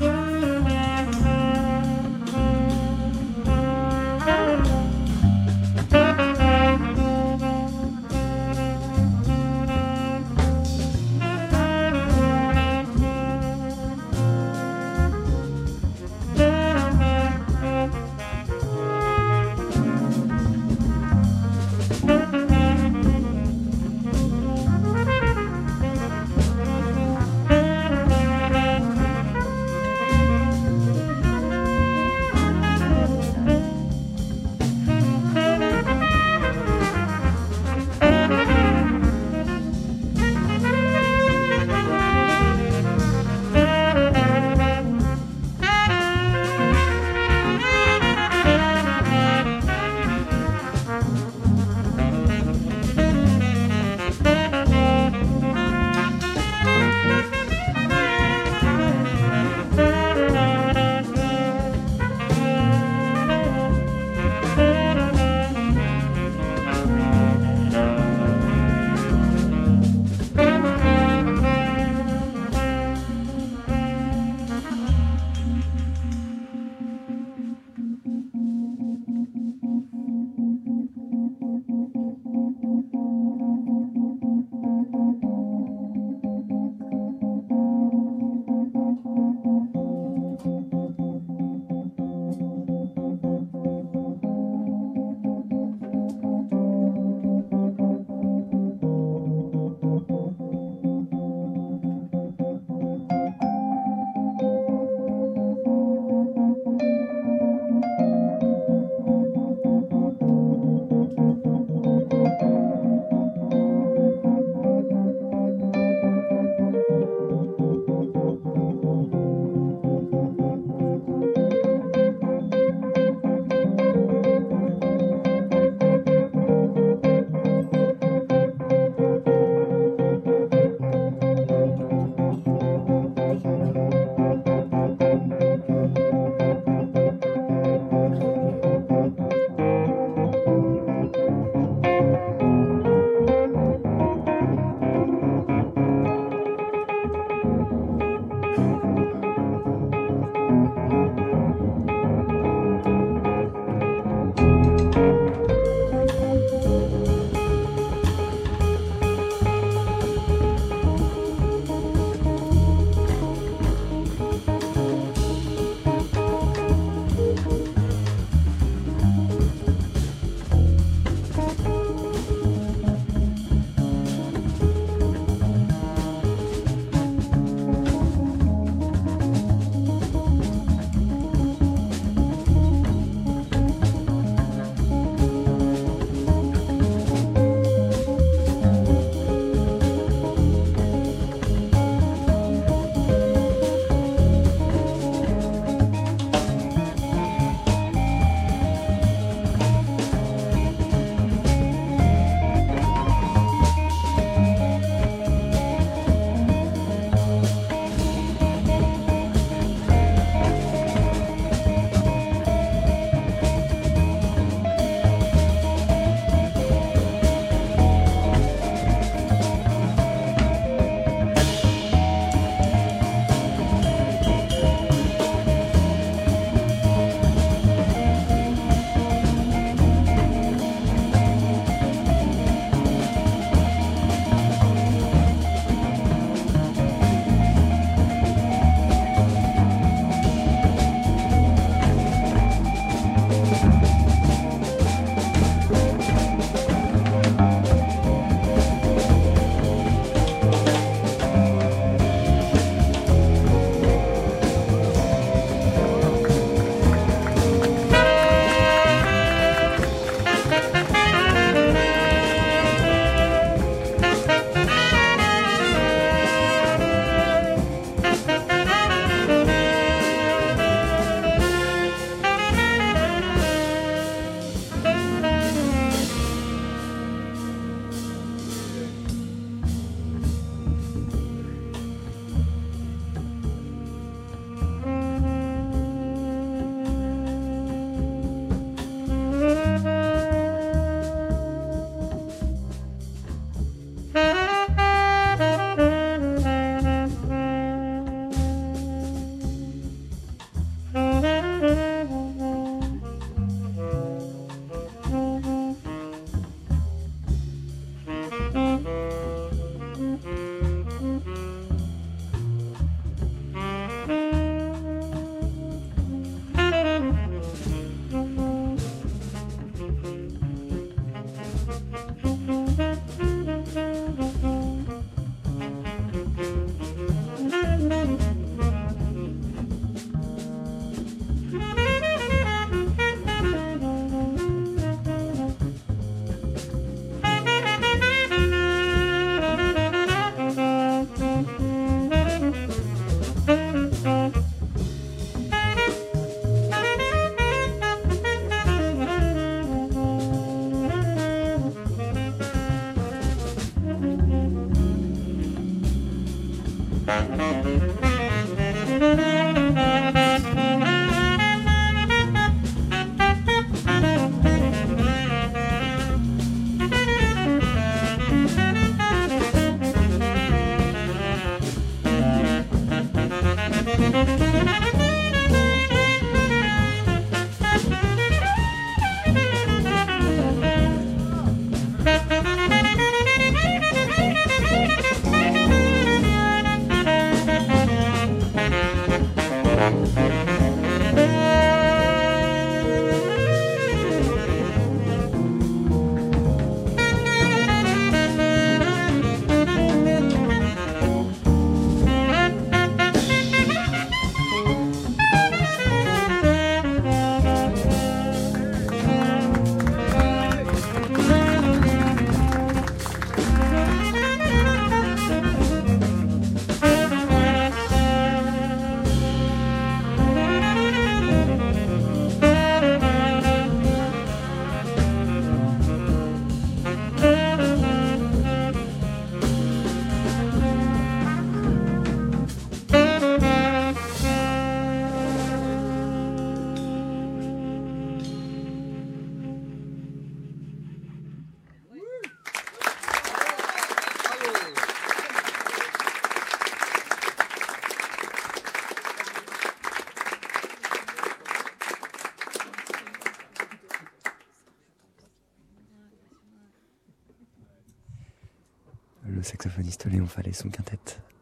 Saxophoniste 459.47 460.05
Léon 460.11 460.25
Fall 460.25 460.47
et 460.47 460.53
son 460.53 460.69
quintet 460.69 460.99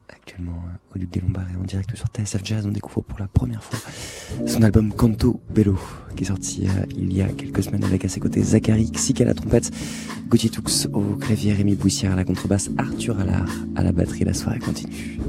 actuellement 0.10 0.64
euh, 0.68 0.96
au 0.96 1.00
Duc 1.00 1.10
des 1.10 1.20
Lombards 1.20 1.48
et 1.52 1.58
en 1.58 1.64
direct 1.64 1.96
sur 1.96 2.08
TSF 2.08 2.42
Jazz. 2.44 2.66
On 2.66 2.72
découvre 2.72 3.02
pour 3.02 3.20
la 3.20 3.28
première 3.28 3.64
fois 3.64 3.80
son 4.46 4.62
album 4.62 4.94
Canto 4.94 5.42
Bello 5.50 5.78
qui 6.16 6.24
est 6.24 6.28
sorti 6.28 6.68
euh, 6.68 6.86
il 6.96 7.14
y 7.14 7.22
a 7.22 7.28
quelques 7.28 7.64
semaines 7.64 7.84
avec 7.84 8.06
à 8.06 8.10
ses 8.10 8.20
côtés 8.20 8.42
Zachary 8.42 8.92
Xik 8.92 9.22
à 9.22 9.26
la 9.26 9.34
trompette, 9.34 9.72
Gauthier 10.28 10.50
Toux 10.50 10.64
au 10.94 11.16
clavier, 11.16 11.54
Rémi 11.54 11.76
Bouissière 11.76 12.14
à 12.14 12.16
la 12.16 12.24
contrebasse, 12.24 12.70
Arthur 12.78 13.20
Allard 13.20 13.50
à 13.76 13.84
la 13.84 13.92
batterie. 13.92 14.24
La 14.24 14.34
soirée 14.34 14.60
continue. 14.60 15.20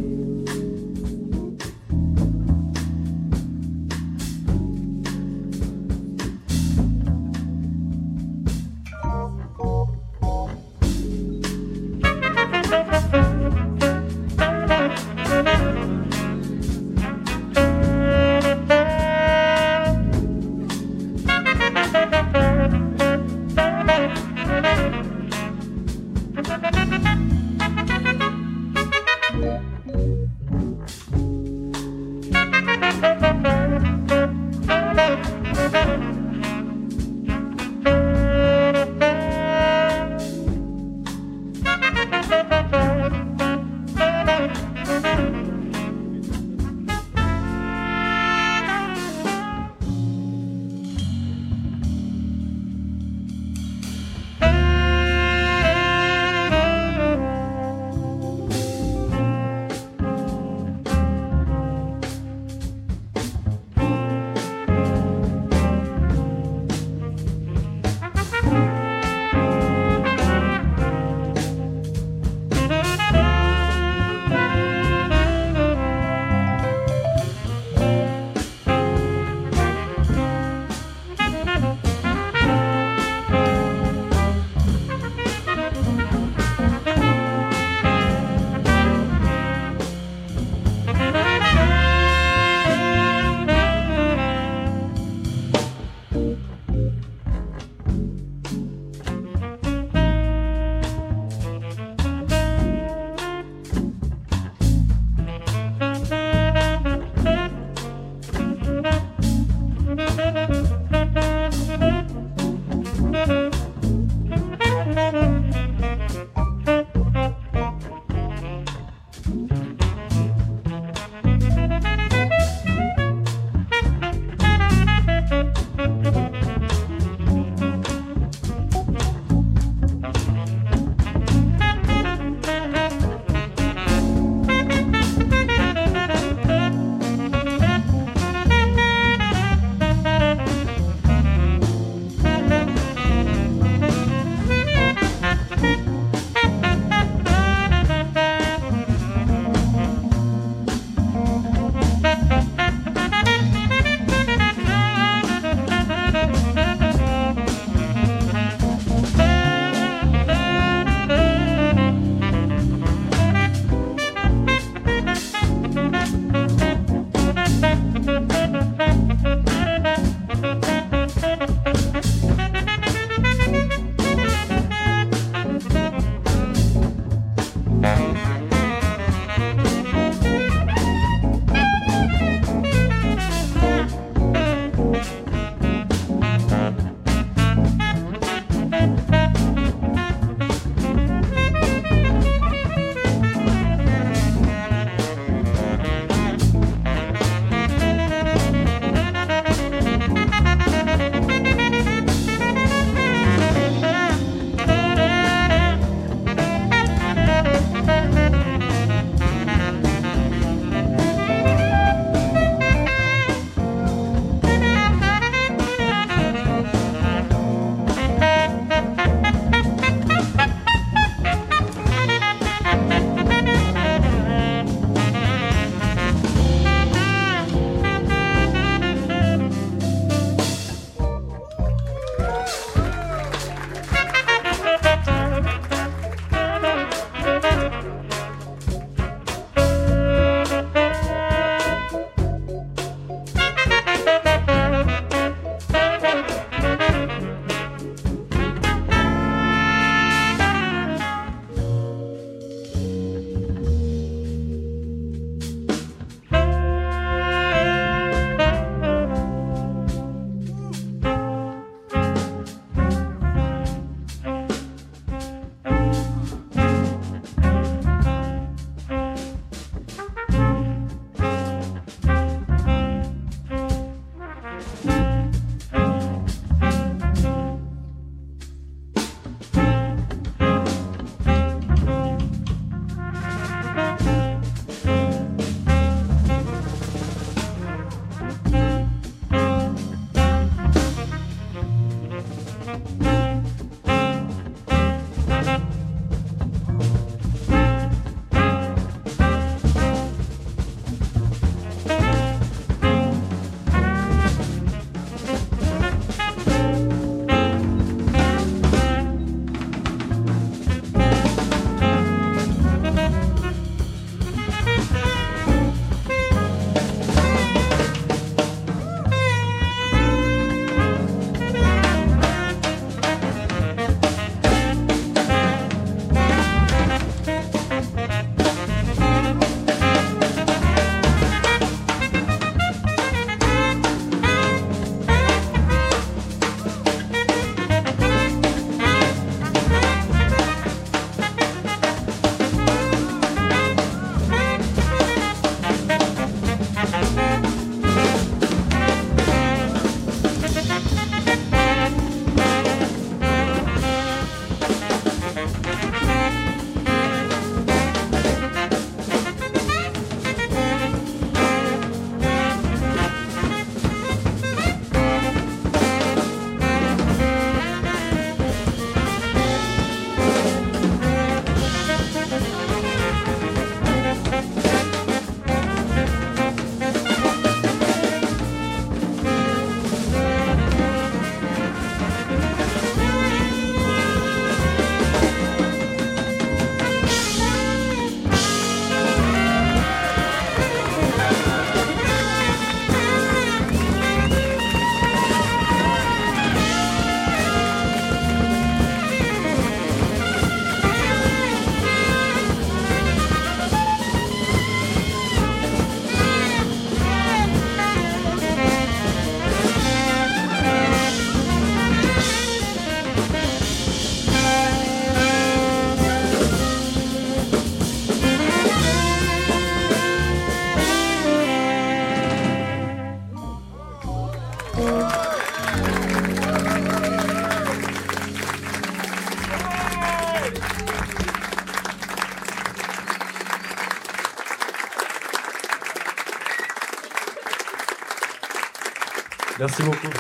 Merci 439.79 439.91
beaucoup. 439.91 440.17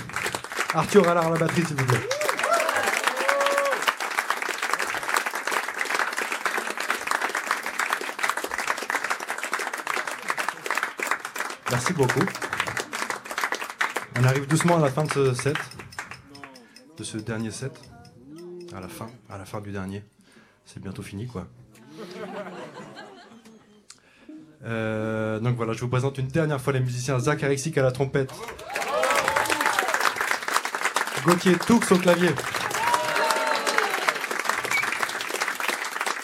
Arthur 0.74 1.08
Allard 1.08 1.28
à 1.28 1.30
la 1.30 1.38
batterie, 1.38 1.64
s'il 1.64 1.76
vous 1.76 1.86
plaît. 1.86 1.98
Merci 11.70 11.92
beaucoup. 11.94 12.20
On 14.18 14.24
arrive 14.24 14.46
doucement 14.46 14.76
à 14.76 14.80
la 14.80 14.90
fin 14.90 15.04
de 15.04 15.10
ce 15.10 15.32
set, 15.32 15.56
de 16.98 17.04
ce 17.04 17.16
dernier 17.16 17.50
set. 17.50 17.80
À 18.74 18.80
la 18.80 18.88
fin, 18.88 19.08
à 19.30 19.38
la 19.38 19.46
fin 19.46 19.62
du 19.62 19.72
dernier. 19.72 20.04
C'est 20.66 20.82
bientôt 20.82 21.02
fini, 21.02 21.26
quoi. 21.28 21.46
Euh, 24.66 25.38
donc 25.40 25.56
voilà, 25.56 25.72
je 25.72 25.80
vous 25.80 25.88
présente 25.88 26.18
une 26.18 26.28
dernière 26.28 26.60
fois 26.60 26.74
les 26.74 26.80
musiciens 26.80 27.18
Zach 27.18 27.42
Arexic 27.42 27.78
à 27.78 27.82
la 27.82 27.92
trompette, 27.92 28.32
Gauthier 31.26 31.56
Toux 31.56 31.80
au 31.90 31.98
clavier, 31.98 32.28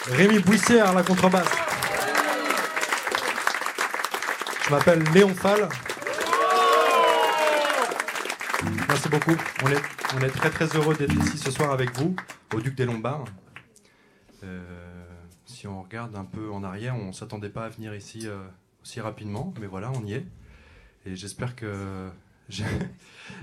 Rémi 0.06 0.38
Bouissière 0.38 0.90
à 0.90 0.94
la 0.94 1.02
contrebasse. 1.02 1.50
Je 4.64 4.70
m'appelle 4.70 5.02
Léon 5.12 5.34
Fall. 5.34 5.68
Merci 8.88 9.08
beaucoup. 9.08 9.34
On 9.64 10.20
est, 10.20 10.30
très 10.30 10.50
très 10.50 10.66
heureux 10.76 10.94
d'être 10.94 11.14
ici 11.14 11.36
ce 11.36 11.50
soir 11.50 11.72
avec 11.72 11.98
vous, 11.98 12.14
au 12.54 12.60
Duc 12.60 12.76
des 12.76 12.84
Lombards. 12.84 13.24
Euh, 14.44 14.60
si 15.46 15.66
on 15.66 15.82
regarde 15.82 16.14
un 16.14 16.24
peu 16.24 16.52
en 16.52 16.62
arrière, 16.62 16.94
on 16.94 17.08
ne 17.08 17.12
s'attendait 17.12 17.50
pas 17.50 17.64
à 17.64 17.68
venir 17.70 17.92
ici 17.92 18.28
euh, 18.28 18.38
aussi 18.84 19.00
rapidement, 19.00 19.52
mais 19.60 19.66
voilà, 19.66 19.90
on 19.90 20.04
y 20.04 20.12
est. 20.12 20.26
Et 21.06 21.16
j'espère 21.16 21.56
que 21.56 22.08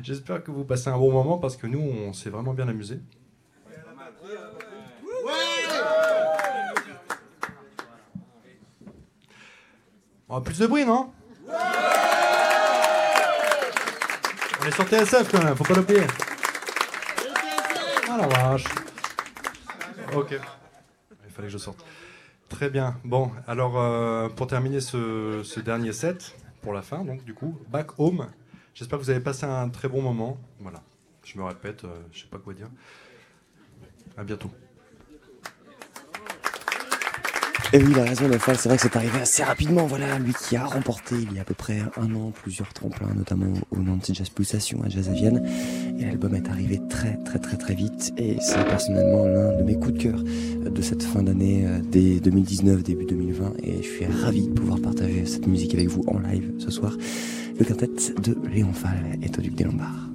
j'espère 0.03 0.44
que 0.44 0.52
vous 0.52 0.65
passez 0.65 0.90
un 0.90 0.98
bon 0.98 1.11
moment 1.11 1.38
parce 1.38 1.57
que 1.57 1.68
nous, 1.68 1.80
on 1.80 2.14
s'est 2.14 2.30
vraiment 2.30 2.53
bien 2.53 2.68
amusé. 2.68 2.99
Oh, 10.31 10.41
plus 10.41 10.60
de 10.60 10.68
bruit, 10.68 10.86
non 10.86 11.11
On 14.61 14.65
est 14.68 14.72
sur 14.72 14.86
TSF 14.88 15.31
quand 15.31 15.44
même, 15.44 15.56
faut 15.56 15.64
pas 15.64 15.73
l'oublier. 15.73 16.03
Ah 18.07 18.18
la 18.18 18.27
vache. 18.27 18.65
Ok. 20.14 20.40
Il 21.26 21.31
fallait 21.31 21.48
que 21.48 21.53
je 21.53 21.57
sorte. 21.57 21.84
Très 22.48 22.69
bien. 22.69 22.95
Bon, 23.03 23.31
alors 23.48 23.80
euh, 23.80 24.30
pour 24.30 24.45
terminer 24.48 24.81
ce, 24.81 25.41
ce 25.44 25.60
dernier 25.60 25.94
set, 25.94 26.36
pour 26.61 26.73
la 26.73 26.81
fin, 26.84 27.03
donc 27.03 27.23
du 27.23 27.34
coup, 27.34 27.57
back 27.69 27.98
home. 27.98 28.27
J'espère 28.80 28.97
que 28.97 29.03
vous 29.03 29.10
avez 29.10 29.19
passé 29.19 29.45
un 29.45 29.68
très 29.68 29.89
bon 29.89 30.01
moment. 30.01 30.38
Voilà. 30.61 30.81
Je 31.26 31.38
me 31.38 31.43
répète, 31.43 31.84
euh, 31.84 31.89
je 32.14 32.22
sais 32.22 32.27
pas 32.27 32.38
quoi 32.38 32.53
dire. 32.53 32.69
À 34.15 34.23
bientôt. 34.23 34.49
Et 37.73 37.84
oui, 37.84 37.89
il 37.91 37.99
a 37.99 38.03
raison, 38.06 38.30
Lefal, 38.30 38.57
c'est 38.57 38.69
vrai 38.69 38.77
que 38.77 38.84
c'est 38.84 38.95
arrivé 38.95 39.19
assez 39.19 39.43
rapidement. 39.43 39.85
Voilà, 39.85 40.18
lui 40.18 40.34
qui 40.34 40.56
a 40.56 40.64
remporté 40.64 41.15
il 41.15 41.34
y 41.34 41.39
a 41.39 41.41
à 41.41 41.43
peu 41.43 41.53
près 41.53 41.81
un 41.97 42.15
an 42.15 42.31
plusieurs 42.31 42.72
tremplins, 42.72 43.14
notamment 43.14 43.51
au 43.72 43.80
Nantes 43.80 44.11
Jazz 44.14 44.30
Pulsation 44.30 44.81
à 44.81 44.88
Jazz 44.88 45.10
à 45.10 45.11
Vienne. 45.11 45.45
Et 45.99 46.06
l'album 46.06 46.34
est 46.34 46.47
arrivé 46.47 46.80
très 46.89 47.18
très 47.26 47.39
très 47.39 47.57
très 47.57 47.76
vite. 47.76 48.14
Et 48.18 48.38
c'est 48.39 48.64
personnellement 48.64 49.26
l'un 49.26 49.57
de 49.57 49.64
mes 49.64 49.76
coups 49.76 49.95
de 49.95 50.03
cœur 50.03 50.23
de 50.23 50.81
cette 50.81 51.03
fin 51.03 51.22
d'année, 51.22 51.68
euh, 51.68 51.80
dès 51.84 52.22
2019, 52.22 52.81
début 52.81 53.06
2020. 53.06 53.56
Et 53.61 53.84
je 53.84 53.89
suis 53.89 54.06
ravi 54.06 54.47
de 54.47 54.53
pouvoir 54.53 54.80
partager 54.80 55.26
cette 55.26 55.47
musique 55.47 55.73
avec 55.73 55.89
vous 55.89 56.06
en 56.07 56.19
live 56.19 56.53
ce 56.60 56.72
soir. 56.72 56.93
Le 57.60 57.65
quintet 57.65 57.88
de 58.22 58.38
Léon 58.48 58.72
Fall 58.72 59.19
est 59.22 59.38
au 59.38 59.41
Duc 59.41 59.53
des 59.53 59.65
Lombards. 59.65 60.07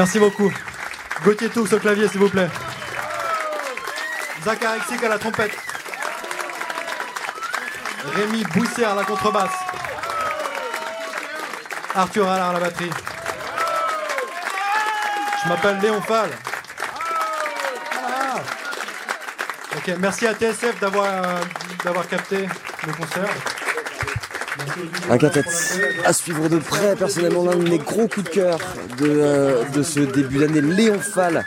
Merci 0.00 0.18
beaucoup. 0.18 0.50
Gauthier 1.22 1.50
Toux 1.50 1.70
au 1.70 1.78
clavier, 1.78 2.08
s'il 2.08 2.20
vous 2.20 2.30
plaît. 2.30 2.48
Zachary 4.42 4.80
Xik 4.80 5.04
à 5.04 5.08
la 5.10 5.18
trompette. 5.18 5.54
Rémi 8.14 8.42
Boussière 8.44 8.92
à 8.92 8.94
la 8.94 9.04
contrebasse. 9.04 9.52
Arthur 11.94 12.26
Allard 12.30 12.48
à 12.48 12.52
la 12.54 12.60
batterie. 12.60 12.90
Je 15.44 15.48
m'appelle 15.50 15.78
Léon 15.80 16.00
Fall. 16.00 16.30
Ah. 18.02 18.40
Merci 19.98 20.26
à 20.26 20.32
TSF 20.32 20.80
d'avoir 20.80 21.08
euh, 21.08 21.40
d'avoir 21.84 22.08
capté 22.08 22.48
le 22.86 22.92
concert. 22.94 23.28
Un 25.10 25.18
à 26.04 26.12
suivre 26.12 26.48
de 26.48 26.58
près, 26.58 26.94
personnellement 26.96 27.44
l'un 27.44 27.56
de 27.56 27.68
mes 27.68 27.78
gros 27.78 28.08
coups 28.08 28.24
de 28.24 28.28
cœur 28.30 28.58
de, 28.98 29.06
euh, 29.06 29.64
de 29.74 29.82
ce 29.82 30.00
début 30.00 30.38
d'année, 30.38 30.60
Léon 30.60 30.98
Fall. 30.98 31.44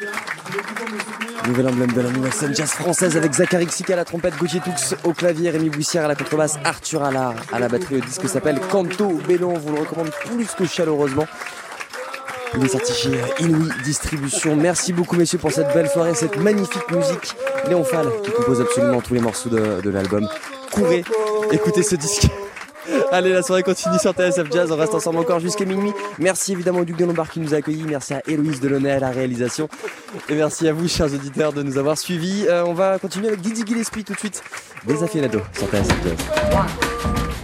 Nouvel 1.47 1.67
emblème 1.67 1.91
de 1.91 2.01
la 2.01 2.09
nouvelle 2.09 2.33
scène 2.33 2.55
jazz 2.55 2.69
française 2.69 3.17
avec 3.17 3.33
Zachary 3.33 3.65
Xik 3.65 3.89
à 3.89 3.97
la 3.97 4.05
trompette, 4.05 4.37
Gauthier 4.37 4.61
au 5.03 5.13
clavier, 5.13 5.49
Rémi 5.49 5.69
Boussière 5.69 6.05
à 6.05 6.07
la 6.07 6.15
contrebasse, 6.15 6.57
Arthur 6.63 7.03
Allard 7.03 7.35
à 7.51 7.59
la 7.59 7.67
batterie. 7.67 7.95
Le 7.95 8.01
disque 8.01 8.27
s'appelle 8.29 8.59
Canto 8.71 9.19
Bellon, 9.27 9.53
on 9.55 9.59
vous 9.59 9.73
le 9.73 9.81
recommande 9.81 10.11
plus 10.25 10.47
que 10.57 10.65
chaleureusement. 10.65 11.27
Il 12.55 12.63
est 12.63 12.69
sorti 12.69 13.09
Inouï 13.39 13.69
Distribution. 13.83 14.55
Merci 14.55 14.93
beaucoup 14.93 15.15
messieurs 15.15 15.39
pour 15.39 15.51
cette 15.51 15.73
belle 15.73 15.89
soirée, 15.89 16.13
cette 16.13 16.37
magnifique 16.37 16.89
musique. 16.91 17.35
Léon 17.67 17.83
Fall 17.83 18.07
qui 18.23 18.31
compose 18.31 18.61
absolument 18.61 19.01
tous 19.01 19.13
les 19.13 19.21
morceaux 19.21 19.49
de, 19.49 19.81
de 19.81 19.89
l'album. 19.89 20.27
Courez, 20.71 21.03
écoutez 21.51 21.83
ce 21.83 21.95
disque. 21.95 22.27
Allez, 23.13 23.31
la 23.31 23.43
soirée 23.43 23.61
continue 23.61 23.99
sur 23.99 24.11
TSF 24.11 24.51
Jazz. 24.51 24.71
On 24.71 24.75
reste 24.75 24.95
ensemble 24.95 25.19
encore 25.19 25.39
jusqu'à 25.39 25.65
minuit. 25.65 25.91
Merci 26.17 26.53
évidemment 26.53 26.79
au 26.79 26.83
Duc 26.83 26.97
de 26.97 27.05
Lombard 27.05 27.29
qui 27.29 27.39
nous 27.39 27.53
a 27.53 27.57
accueillis. 27.57 27.83
Merci 27.83 28.15
à 28.15 28.23
Héloïse 28.27 28.59
Delaunay 28.59 28.89
à 28.89 28.99
la 28.99 29.11
réalisation. 29.11 29.69
Et 30.29 30.33
merci 30.33 30.67
à 30.67 30.73
vous, 30.73 30.87
chers 30.87 31.13
auditeurs, 31.13 31.53
de 31.53 31.61
nous 31.61 31.77
avoir 31.77 31.95
suivis. 31.95 32.47
Euh, 32.49 32.65
on 32.65 32.73
va 32.73 32.97
continuer 32.97 33.27
avec 33.27 33.41
Didi 33.41 33.63
Gillespie 33.67 34.03
tout 34.03 34.13
de 34.13 34.19
suite. 34.19 34.41
Des 34.87 35.03
aficionados 35.03 35.41
sur 35.55 35.67
TSF 35.67 35.95
Jazz. 36.03 37.42